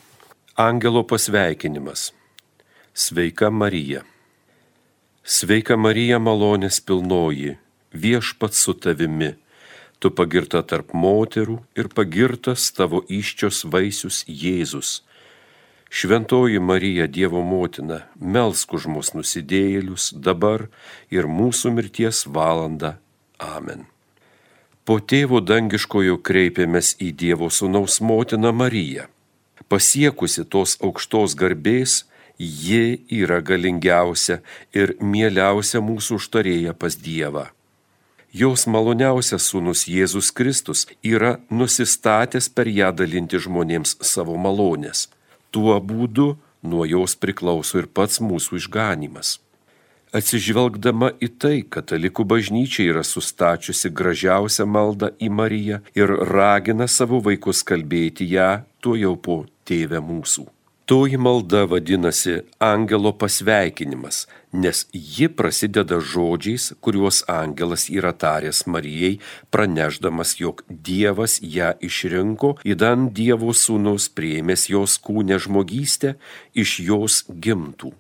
Angelo 0.56 1.04
pasveikinimas. 1.08 2.14
Sveika 2.94 3.48
Marija. 3.50 4.02
Sveika 5.24 5.78
Marija 5.80 6.20
malonės 6.20 6.82
pilnoji, 6.84 7.54
viešpats 7.96 8.66
su 8.68 8.76
tavimi, 8.76 9.32
tu 10.04 10.12
pagirta 10.12 10.60
tarp 10.68 10.92
moterų 10.92 11.62
ir 11.80 11.88
pagirtas 11.88 12.68
tavo 12.76 13.06
iščios 13.08 13.64
vaisius 13.64 14.26
Jėzus. 14.28 15.06
Šventoji 15.88 16.60
Marija 16.60 17.08
Dievo 17.08 17.48
motina, 17.48 18.04
melsk 18.20 18.76
už 18.76 18.92
mus 18.92 19.16
nusidėjėlius 19.16 20.12
dabar 20.20 20.68
ir 21.08 21.32
mūsų 21.32 21.78
mirties 21.80 22.26
valandą. 22.28 22.98
Amen. 23.40 23.88
Po 24.86 25.00
tėvo 25.02 25.40
dangiškojo 25.42 26.20
kreipėmės 26.22 26.92
į 27.02 27.10
Dievo 27.18 27.48
Sūnaus 27.50 27.98
motiną 28.06 28.52
Mariją. 28.54 29.08
Pasiekusi 29.66 30.44
tos 30.46 30.76
aukštos 30.78 31.34
garbės, 31.40 32.04
ji 32.38 33.02
yra 33.10 33.40
galingiausia 33.42 34.44
ir 34.78 34.94
mieliausia 35.02 35.82
mūsų 35.82 36.20
užtarėja 36.20 36.76
pas 36.78 36.98
Dievą. 37.02 37.48
Jos 38.36 38.68
maloniausias 38.70 39.48
sūnus 39.50 39.88
Jėzus 39.90 40.30
Kristus 40.36 40.86
yra 41.02 41.40
nusistatęs 41.50 42.52
per 42.54 42.70
ją 42.70 42.92
dalinti 42.94 43.42
žmonėms 43.42 43.96
savo 44.06 44.38
malonės. 44.38 45.08
Tuo 45.50 45.80
būdu 45.82 46.36
nuo 46.62 46.86
jos 46.86 47.18
priklauso 47.18 47.82
ir 47.82 47.88
pats 47.88 48.22
mūsų 48.22 48.62
išganimas. 48.62 49.40
Atsižvelgdama 50.16 51.10
į 51.20 51.28
tai, 51.44 51.58
katalikų 51.68 52.24
bažnyčia 52.32 52.86
yra 52.88 53.02
sustačiusi 53.04 53.90
gražiausią 53.92 54.64
maldą 54.64 55.10
į 55.20 55.28
Mariją 55.40 55.82
ir 55.98 56.14
ragina 56.30 56.88
savo 56.88 57.20
vaikus 57.26 57.66
kalbėti 57.68 58.30
ją 58.32 58.62
tuo 58.80 58.96
jau 58.96 59.18
po 59.20 59.42
tėvę 59.68 60.00
mūsų. 60.00 60.46
Toji 60.88 61.18
malda 61.18 61.66
vadinasi 61.66 62.36
angelo 62.62 63.12
pasveikinimas, 63.18 64.22
nes 64.54 64.86
ji 64.94 65.28
prasideda 65.28 65.98
žodžiais, 66.14 66.70
kuriuos 66.80 67.24
angelas 67.28 67.88
yra 67.90 68.14
taręs 68.14 68.64
Marijai, 68.70 69.18
praneždamas, 69.52 70.38
jog 70.40 70.64
Dievas 70.70 71.42
ją 71.42 71.74
išrinko, 71.90 72.54
įdan 72.64 73.10
Dievo 73.18 73.52
sūnus 73.52 74.08
prieimęs 74.16 74.70
jos 74.72 74.96
kūnę 75.02 75.42
žmogystę 75.44 76.16
iš 76.54 76.80
jos 76.88 77.24
gimtų. 77.28 77.92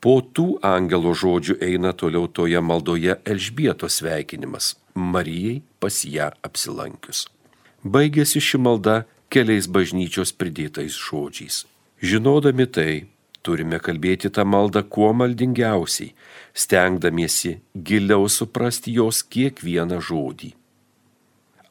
Po 0.00 0.22
tų 0.24 0.46
angelo 0.64 1.10
žodžių 1.12 1.58
eina 1.60 1.92
toliau 1.92 2.24
toje 2.32 2.60
maldoje 2.64 3.18
Elžbietos 3.28 3.98
sveikinimas 4.00 4.72
Marijai 4.96 5.60
pas 5.76 5.98
ją 6.08 6.30
apsilankius. 6.46 7.26
Baigėsi 7.84 8.40
ši 8.40 8.60
malda 8.64 8.94
keliais 9.28 9.68
bažnyčios 9.68 10.32
pridėtais 10.32 10.96
žodžiais. 10.96 11.66
Žinodami 12.00 12.66
tai, 12.66 12.94
turime 13.44 13.76
kalbėti 13.76 14.30
tą 14.32 14.46
maldą 14.48 14.82
kuo 14.88 15.12
maldingiausiai, 15.20 16.14
stengdamiesi 16.56 17.58
giliau 17.76 18.24
suprasti 18.28 18.96
jos 18.96 19.20
kiekvieną 19.20 20.00
žodį. 20.00 20.54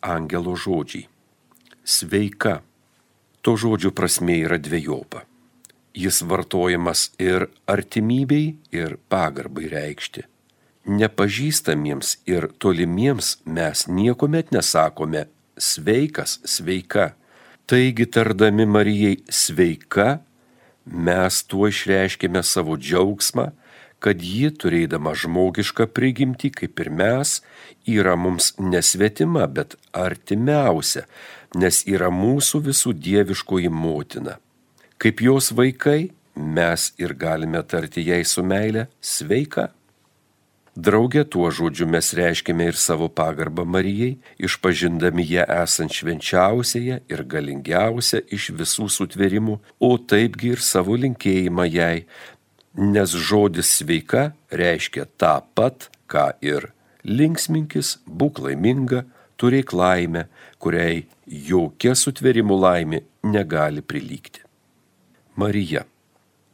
Angelo 0.06 0.54
žodžiai. 0.54 1.10
Sveika. 1.82 2.60
To 3.42 3.58
žodžių 3.58 3.90
prasme 3.98 4.38
yra 4.46 4.62
dviejopa 4.62 5.29
jis 5.94 6.22
vartojamas 6.22 7.10
ir 7.20 7.48
artimybei, 7.68 8.56
ir 8.72 8.98
pagarbai 9.10 9.70
reikšti. 9.72 10.26
Nepažįstamiems 10.90 12.18
ir 12.26 12.50
tolimiems 12.58 13.38
mes 13.46 13.86
niekuomet 13.88 14.52
nesakome 14.56 15.28
sveikas, 15.58 16.40
sveika. 16.46 17.14
Taigi 17.70 18.08
tardami 18.10 18.66
Marijai 18.66 19.20
sveika, 19.30 20.20
mes 20.86 21.44
tuo 21.44 21.68
išreiškime 21.70 22.42
savo 22.44 22.78
džiaugsmą, 22.78 23.52
kad 24.00 24.24
ji, 24.24 24.50
turėdama 24.50 25.14
žmogišką 25.14 25.90
prigimtį, 25.94 26.50
kaip 26.56 26.80
ir 26.80 26.90
mes, 26.90 27.40
yra 27.86 28.16
mums 28.16 28.54
nesvetima, 28.58 29.46
bet 29.46 29.76
artimiausia, 29.94 31.04
nes 31.60 31.84
yra 31.86 32.10
mūsų 32.10 32.64
visų 32.70 32.96
dieviškoji 32.96 33.70
motina. 33.70 34.40
Kaip 35.00 35.22
jos 35.24 35.54
vaikai, 35.56 36.10
mes 36.36 36.94
ir 37.00 37.14
galime 37.16 37.62
tarti 37.64 38.02
jai 38.04 38.26
su 38.28 38.42
meile 38.44 38.90
sveika. 39.00 39.70
Draugė 40.76 41.22
tuo 41.24 41.48
žodžiu 41.56 41.86
mes 41.88 42.10
reiškime 42.20 42.68
ir 42.68 42.76
savo 42.76 43.08
pagarbą 43.08 43.64
Marijai, 43.64 44.18
išpažindami 44.44 45.24
ją 45.30 45.46
esant 45.56 45.96
švenčiausiaje 45.96 46.98
ir 47.14 47.24
galingiausia 47.32 48.20
iš 48.28 48.50
visų 48.60 48.90
sutvėrimų, 48.98 49.56
o 49.80 49.92
taipgi 50.12 50.52
ir 50.58 50.66
savo 50.72 51.00
linkėjimą 51.00 51.70
jai, 51.72 52.04
nes 52.76 53.16
žodis 53.30 53.72
sveika 53.80 54.34
reiškia 54.52 55.08
tą 55.16 55.38
pat, 55.56 55.88
ką 56.12 56.28
ir 56.44 56.74
linksminkis, 57.08 57.96
būk 58.04 58.44
laiminga, 58.44 59.06
turėk 59.40 59.72
laimę, 59.72 60.28
kuriai 60.60 61.06
jokia 61.48 61.96
sutvėrimų 61.96 62.62
laimė 62.68 63.04
negali 63.24 63.80
prilygti. 63.80 64.49
Marija. 65.40 65.86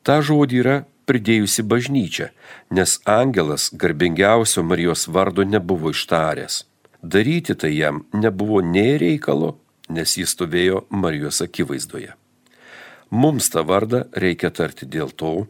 Ta 0.06 0.20
žodį 0.22 0.62
yra 0.62 0.76
pridėjusi 1.10 1.66
bažnyčia, 1.66 2.30
nes 2.70 3.00
angelas 3.10 3.70
garbingiausio 3.74 4.64
Marijos 4.66 5.08
vardo 5.08 5.46
nebuvo 5.46 5.94
ištaręs. 5.96 6.64
Daryti 7.02 7.56
tai 7.56 7.74
jam 7.76 8.04
nebuvo 8.14 8.62
nei 8.66 8.98
reikalo, 9.02 9.56
nes 9.90 10.18
jis 10.18 10.34
stovėjo 10.34 10.86
Marijos 10.90 11.42
akivaizdoje. 11.46 12.14
Mums 13.14 13.52
tą 13.54 13.62
vardą 13.70 14.06
reikia 14.24 14.50
tarti 14.50 14.88
dėl 14.90 15.14
to, 15.14 15.46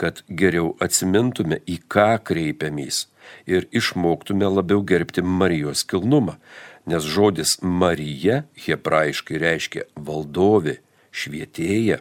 kad 0.00 0.22
geriau 0.42 0.76
atsimintume, 0.80 1.58
į 1.66 1.80
ką 1.90 2.12
kreipiamės 2.24 3.08
ir 3.50 3.66
išmoktume 3.76 4.46
labiau 4.48 4.84
gerbti 4.86 5.22
Marijos 5.22 5.82
kilnumą, 5.84 6.38
nes 6.86 7.04
žodis 7.04 7.58
Marija 7.62 8.44
hebrajiškai 8.64 9.42
reiškia 9.42 9.84
valdovė, 10.06 10.78
švietėja 11.10 11.98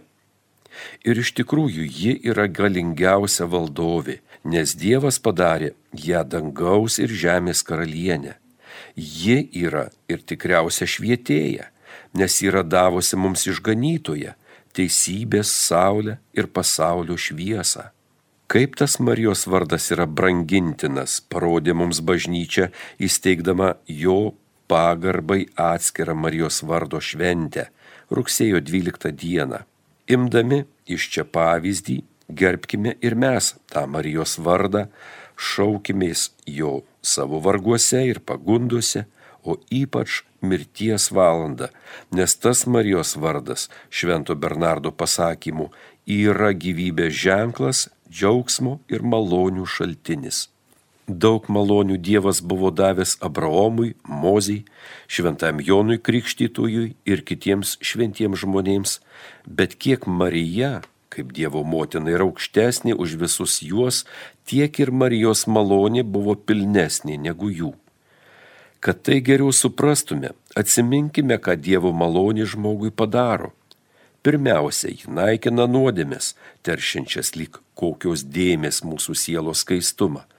Ir 1.08 1.20
iš 1.22 1.34
tikrųjų 1.40 1.86
ji 1.88 2.14
yra 2.32 2.48
galingiausia 2.48 3.48
valdovė, 3.50 4.20
nes 4.44 4.76
Dievas 4.80 5.20
padarė 5.20 5.74
ją 5.94 6.24
dangaus 6.24 7.00
ir 7.00 7.12
žemės 7.12 7.64
karalienę. 7.66 8.38
Ji 8.96 9.50
yra 9.66 9.90
ir 10.12 10.24
tikriausia 10.26 10.88
švietėja, 10.88 11.70
nes 12.14 12.42
yra 12.44 12.64
davusi 12.64 13.18
mums 13.20 13.46
išganytoje 13.50 14.36
teisybės 14.76 15.50
saulę 15.50 16.20
ir 16.38 16.50
pasaulio 16.54 17.18
šviesą. 17.18 17.90
Kaip 18.50 18.76
tas 18.80 18.98
Marijos 18.98 19.46
vardas 19.46 19.92
yra 19.94 20.08
brangintinas, 20.10 21.20
parodė 21.22 21.76
mums 21.78 22.00
bažnyčia 22.02 22.72
įsteigdama 22.98 23.76
jo 23.86 24.34
pagarbai 24.70 25.44
atskirą 25.54 26.16
Marijos 26.18 26.64
vardo 26.66 27.02
šventę 27.02 27.68
rugsėjo 28.10 28.62
12 28.66 29.14
dieną 29.14 29.62
Imdami 30.10 30.64
iš 30.90 31.06
čia 31.14 31.24
pavyzdį, 31.30 32.00
gerbkime 32.42 32.96
ir 33.06 33.14
mes 33.14 33.54
tą 33.70 33.86
Marijos 33.94 34.40
vardą, 34.42 34.88
šaukimės 35.38 36.32
jo 36.50 36.80
savo 37.02 37.40
varguose 37.46 38.02
ir 38.10 38.20
pagunduose, 38.26 39.06
o 39.46 39.56
ypač 39.72 40.24
mirties 40.42 41.10
valandą, 41.16 41.70
nes 42.12 42.36
tas 42.42 42.66
Marijos 42.68 43.16
vardas, 43.22 43.70
Švento 43.90 44.36
Bernardo 44.36 44.92
pasakymu, 44.92 45.70
yra 46.10 46.52
gyvybės 46.58 47.14
ženklas, 47.14 47.88
džiaugsmo 48.10 48.80
ir 48.90 49.06
malonių 49.06 49.70
šaltinis. 49.70 50.48
Daug 51.10 51.48
malonių 51.50 51.96
Dievas 51.98 52.38
buvo 52.46 52.70
davęs 52.70 53.16
Abraomui, 53.26 53.96
Mozijai, 54.06 54.68
šventam 55.10 55.58
Jonui 55.58 55.98
Krikštytujui 55.98 56.92
ir 57.10 57.24
kitiems 57.26 57.80
šventiems 57.82 58.44
žmonėms, 58.44 59.00
bet 59.50 59.74
kiek 59.74 60.06
Marija, 60.06 60.84
kaip 61.10 61.34
Dievo 61.34 61.64
motina, 61.66 62.14
yra 62.14 62.30
aukštesnė 62.30 62.94
už 62.94 63.18
visus 63.26 63.58
juos, 63.66 64.04
tiek 64.46 64.70
ir 64.78 64.94
Marijos 64.94 65.48
malonė 65.50 66.06
buvo 66.06 66.38
pilnesnė 66.38 67.18
negu 67.18 67.50
jų. 67.50 67.74
Kad 68.80 69.02
tai 69.02 69.18
geriau 69.26 69.50
suprastume, 69.50 70.36
atsiminkime, 70.54 71.42
ką 71.42 71.58
Dievo 71.58 71.90
malonė 71.90 72.46
žmogui 72.46 72.94
padaro. 72.94 73.56
Pirmiausia, 74.22 74.94
ji 74.94 75.10
naikina 75.10 75.66
nuodėmės, 75.66 76.36
teršinčias 76.62 77.34
lyg 77.34 77.58
kokios 77.74 78.28
dėmės 78.30 78.84
mūsų 78.86 79.18
sielos 79.18 79.66
skaistumą. 79.66 80.30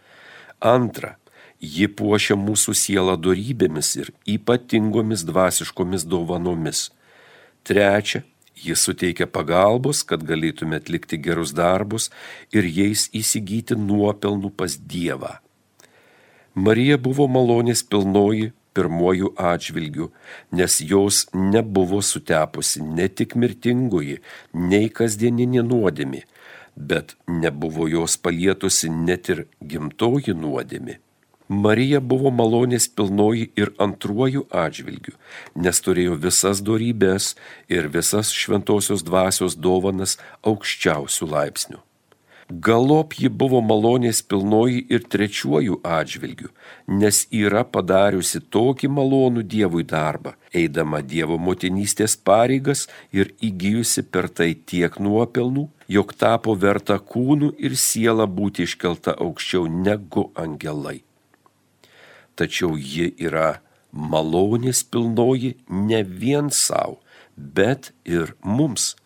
Antra, 0.61 1.17
ji 1.61 1.89
puošia 1.89 2.37
mūsų 2.37 2.75
sielą 2.77 3.17
darybėmis 3.17 3.95
ir 3.97 4.11
ypatingomis 4.29 5.25
dvasiškomis 5.29 6.05
dovanomis. 6.05 6.91
Trečia, 7.65 8.23
ji 8.57 8.77
suteikia 8.77 9.27
pagalbos, 9.27 10.03
kad 10.05 10.25
galėtume 10.25 10.81
atlikti 10.81 11.17
gerus 11.17 11.53
darbus 11.57 12.11
ir 12.53 12.69
jais 12.69 13.09
įsigyti 13.17 13.77
nuopelnų 13.77 14.53
pas 14.57 14.77
Dievą. 14.77 15.39
Marija 16.55 16.99
buvo 16.99 17.29
malonės 17.31 17.83
pilnoji 17.87 18.51
pirmojų 18.77 19.33
atžvilgių, 19.39 20.11
nes 20.55 20.79
jos 20.85 21.25
nebuvo 21.35 22.01
sutepusi 22.05 22.83
ne 22.85 23.09
tik 23.09 23.35
mirtingoji, 23.35 24.21
nei 24.55 24.91
kasdieninė 24.93 25.65
nuodėmi, 25.67 26.23
bet 26.77 27.17
nebuvo 27.29 27.89
jos 27.89 28.17
palietusi 28.17 28.91
net 28.91 29.29
ir 29.29 29.47
gimtoji 29.61 30.35
nuodėmi. 30.35 30.99
Marija 31.51 31.99
buvo 32.01 32.31
malonės 32.31 32.87
pilnoji 32.95 33.49
ir 33.59 33.73
antruoju 33.83 34.45
atžvilgiu, 34.55 35.17
nes 35.59 35.83
turėjo 35.83 36.15
visas 36.15 36.63
dorybės 36.63 37.35
ir 37.67 37.91
visas 37.91 38.31
šventosios 38.31 39.03
dvasios 39.03 39.59
dovanas 39.59 40.15
aukščiausių 40.47 41.31
laipsnių. 41.35 41.81
Galop 42.51 43.13
ji 43.15 43.29
buvo 43.31 43.61
malonės 43.63 44.25
pilnoji 44.27 44.81
ir 44.91 45.05
trečiuoju 45.07 45.77
atžvilgiu, 45.87 46.49
nes 46.91 47.21
yra 47.31 47.63
padariusi 47.63 48.41
tokį 48.43 48.91
malonų 48.91 49.45
Dievui 49.53 49.85
darbą, 49.87 50.33
eidama 50.51 50.99
Dievo 50.99 51.39
motinystės 51.39 52.17
pareigas 52.19 52.89
ir 53.15 53.31
įgyjusi 53.39 54.03
per 54.11 54.27
tai 54.35 54.51
tiek 54.73 54.99
nuopelnų, 54.99 55.69
jog 55.87 56.11
tapo 56.19 56.57
verta 56.59 56.99
kūnų 56.99 57.55
ir 57.55 57.79
siela 57.79 58.27
būti 58.27 58.67
iškelta 58.67 59.15
aukščiau 59.15 59.71
negu 59.71 60.33
angelai. 60.35 61.05
Tačiau 62.35 62.75
ji 62.75 63.13
yra 63.15 63.61
malonės 63.93 64.83
pilnoji 64.83 65.55
ne 65.71 66.03
vien 66.03 66.51
savo, 66.51 66.99
bet 67.37 67.93
ir 68.05 68.35
mums. 68.43 68.97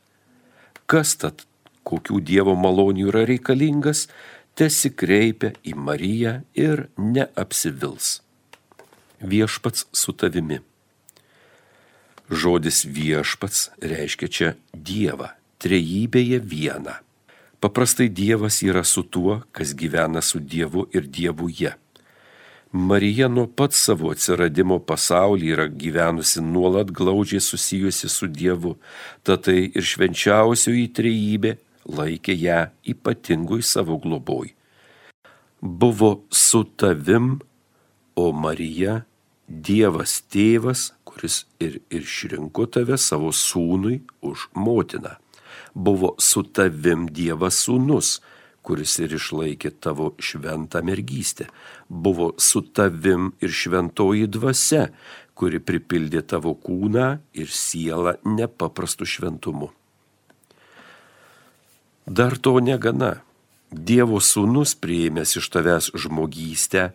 Kas 0.89 1.13
tad 1.21 1.45
kokių 1.89 2.21
Dievo 2.25 2.55
malonių 2.59 3.09
yra 3.13 3.25
reikalingas, 3.29 4.07
tesikreipia 4.59 5.55
į 5.67 5.75
Mariją 5.77 6.35
ir 6.57 6.89
neapsivils. 6.99 8.21
Viešpats 9.25 9.87
su 9.93 10.13
tavimi. 10.13 10.61
Žodis 12.31 12.85
viešpats 12.89 13.71
reiškia 13.85 14.29
čia 14.29 14.51
Dievą, 14.73 15.33
trejybėje 15.61 16.41
vieną. 16.41 16.99
Paprastai 17.61 18.09
Dievas 18.09 18.63
yra 18.65 18.85
su 18.85 19.03
tuo, 19.03 19.43
kas 19.53 19.73
gyvena 19.77 20.21
su 20.21 20.41
Dievu 20.41 20.87
ir 20.93 21.09
Dievuje. 21.09 21.75
Marija 22.73 23.29
nuo 23.29 23.47
pat 23.47 23.73
savo 23.73 24.11
atsiradimo 24.11 24.81
pasaulyje 24.83 25.53
yra 25.55 25.67
gyvenusi 25.69 26.43
nuolat 26.43 26.91
glaudžiai 26.91 27.41
susijusi 27.41 28.09
su 28.09 28.27
Dievu, 28.27 28.75
tad 29.23 29.45
tai 29.47 29.71
ir 29.71 29.87
švenčiausioji 29.87 30.89
trejybė 30.97 31.55
laikė 31.89 32.37
ją 32.39 32.61
ypatingui 32.87 33.63
savo 33.63 33.99
globoj. 33.99 34.55
Buvo 35.61 36.25
su 36.31 36.65
tavim, 36.65 37.39
o 38.17 38.31
Marija, 38.33 39.03
Dievas 39.49 40.23
tėvas, 40.33 40.95
kuris 41.05 41.43
ir 41.61 41.83
išrinko 41.93 42.65
tave 42.73 42.97
savo 42.97 43.29
sūnui 43.29 43.99
už 44.25 44.49
motiną. 44.57 45.19
Buvo 45.75 46.15
su 46.19 46.43
tavim 46.49 47.05
Dievas 47.13 47.59
sūnus, 47.67 48.23
kuris 48.65 48.97
ir 49.05 49.13
išlaikė 49.19 49.75
tavo 49.85 50.15
šventą 50.17 50.81
mergystę. 50.87 51.51
Buvo 51.89 52.33
su 52.41 52.65
tavim 52.65 53.35
ir 53.45 53.53
šventoji 53.53 54.31
dvasia, 54.33 54.89
kuri 55.37 55.61
pripildė 55.61 56.25
tavo 56.25 56.55
kūną 56.57 57.09
ir 57.37 57.53
sielą 57.53 58.17
nepaprastu 58.25 59.05
šventumu. 59.05 59.73
Dar 62.07 62.37
to 62.37 62.59
negana. 62.61 63.23
Dievo 63.73 64.21
sūnus 64.21 64.75
prieimęs 64.77 65.35
iš 65.41 65.49
tavęs 65.51 65.89
žmogystę, 65.99 66.93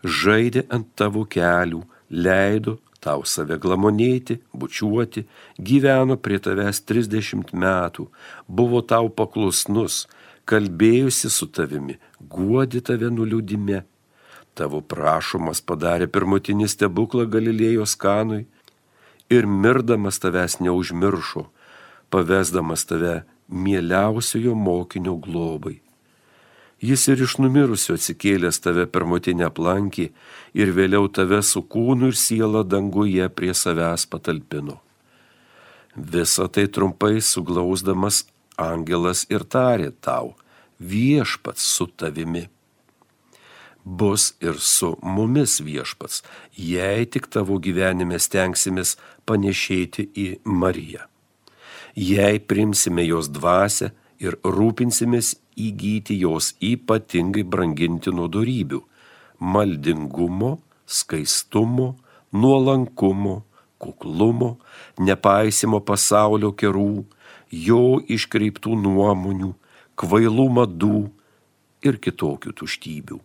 žaidė 0.00 0.62
ant 0.72 0.86
tavo 0.96 1.26
kelių, 1.28 1.82
leido 2.08 2.78
tau 3.02 3.24
save 3.26 3.58
glamonėti, 3.58 4.38
bučiuoti, 4.54 5.24
gyveno 5.58 6.16
prie 6.16 6.38
tavęs 6.38 6.80
30 6.86 7.50
metų, 7.52 8.06
buvo 8.46 8.80
tau 8.86 9.10
paklusnus, 9.10 10.06
kalbėjusi 10.46 11.30
su 11.30 11.50
tavimi, 11.50 11.98
guodi 12.20 12.80
tave 12.80 13.10
nuliūdime. 13.10 13.82
Tavo 14.54 14.82
prašomas 14.84 15.62
padarė 15.64 16.06
pirmutinį 16.12 16.68
stebuklą 16.70 17.26
Galilėjos 17.34 17.96
kanui 17.98 18.44
ir 19.32 19.48
mirdamas 19.48 20.22
tavęs 20.22 20.60
neužmiršo, 20.62 21.48
pavesdamas 22.12 22.86
tave 22.86 23.22
mieliausiojo 23.52 24.54
mokinio 24.54 25.16
globai. 25.16 25.80
Jis 26.82 27.04
ir 27.12 27.20
iš 27.22 27.36
numirusio 27.38 27.94
atsikėlęs 27.94 28.58
tave 28.64 28.88
per 28.90 29.04
motinę 29.06 29.46
aplankį 29.46 30.08
ir 30.58 30.72
vėliau 30.74 31.06
tave 31.14 31.38
su 31.46 31.62
kūnu 31.62 32.10
ir 32.10 32.18
siela 32.18 32.64
danguje 32.66 33.28
prie 33.30 33.54
savęs 33.54 34.08
patalpino. 34.10 34.80
Visą 35.94 36.48
tai 36.48 36.66
trumpai 36.66 37.20
suglausdamas 37.22 38.24
angelas 38.58 39.22
ir 39.30 39.44
tarė 39.44 39.92
tau, 40.00 40.34
viešpats 40.80 41.68
su 41.76 41.86
tavimi. 41.86 42.48
Bus 43.84 44.32
ir 44.42 44.58
su 44.58 44.96
mumis 45.02 45.60
viešpats, 45.62 46.24
jei 46.56 47.06
tik 47.06 47.30
tavo 47.30 47.62
gyvenime 47.62 48.18
stengsimės 48.18 48.96
panešėti 49.26 50.10
į 50.18 50.28
Mariją 50.42 51.11
jei 51.96 52.38
primsime 52.40 53.04
jos 53.06 53.28
dvasę 53.32 53.92
ir 54.22 54.38
rūpinsimės 54.44 55.34
įgyti 55.58 56.18
jos 56.22 56.52
ypatingai 56.62 57.44
brangintinų 57.44 58.28
darybių- 58.32 58.80
maldingumo, 59.52 60.58
skaistumo, 60.86 61.96
nuolankumo, 62.32 63.42
kuklumo, 63.78 64.58
nepaisimo 64.98 65.80
pasaulio 65.80 66.52
kerų, 66.52 67.04
jo 67.50 68.00
iškreiptų 68.08 68.78
nuomonių, 68.78 69.54
kvailų 69.96 70.48
madų 70.58 71.10
ir 71.82 71.98
kitokių 71.98 72.54
tuštybių. 72.54 73.20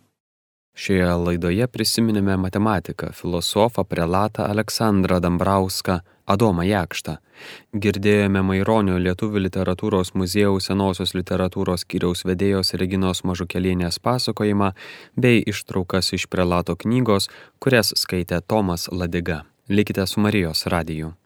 Šioje 0.78 1.08
laidoje 1.18 1.66
prisiminėme 1.74 2.36
matematiką, 2.38 3.10
filosofą, 3.10 3.82
prelatą 3.82 4.46
Aleksandrą 4.46 5.18
Dambrauską, 5.24 5.98
Adomą 6.30 6.62
Jakštą. 6.68 7.16
Girdėjome 7.74 8.44
Maironio 8.46 9.00
Lietuvių 9.02 9.42
literatūros 9.48 10.14
muziejaus 10.14 10.70
senosios 10.70 11.16
literatūros 11.18 11.82
skyriaus 11.82 12.22
vedėjos 12.28 12.76
Reginos 12.78 13.24
Mažukelienės 13.26 13.98
pasakojimą 13.98 14.70
bei 15.18 15.42
ištraukas 15.50 16.14
iš 16.14 16.28
prelato 16.30 16.78
knygos, 16.78 17.26
kurias 17.58 17.94
skaitė 17.98 18.38
Tomas 18.46 18.86
Ladiga. 18.92 19.42
Likite 19.68 20.06
su 20.06 20.22
Marijos 20.22 20.68
radiju. 20.70 21.18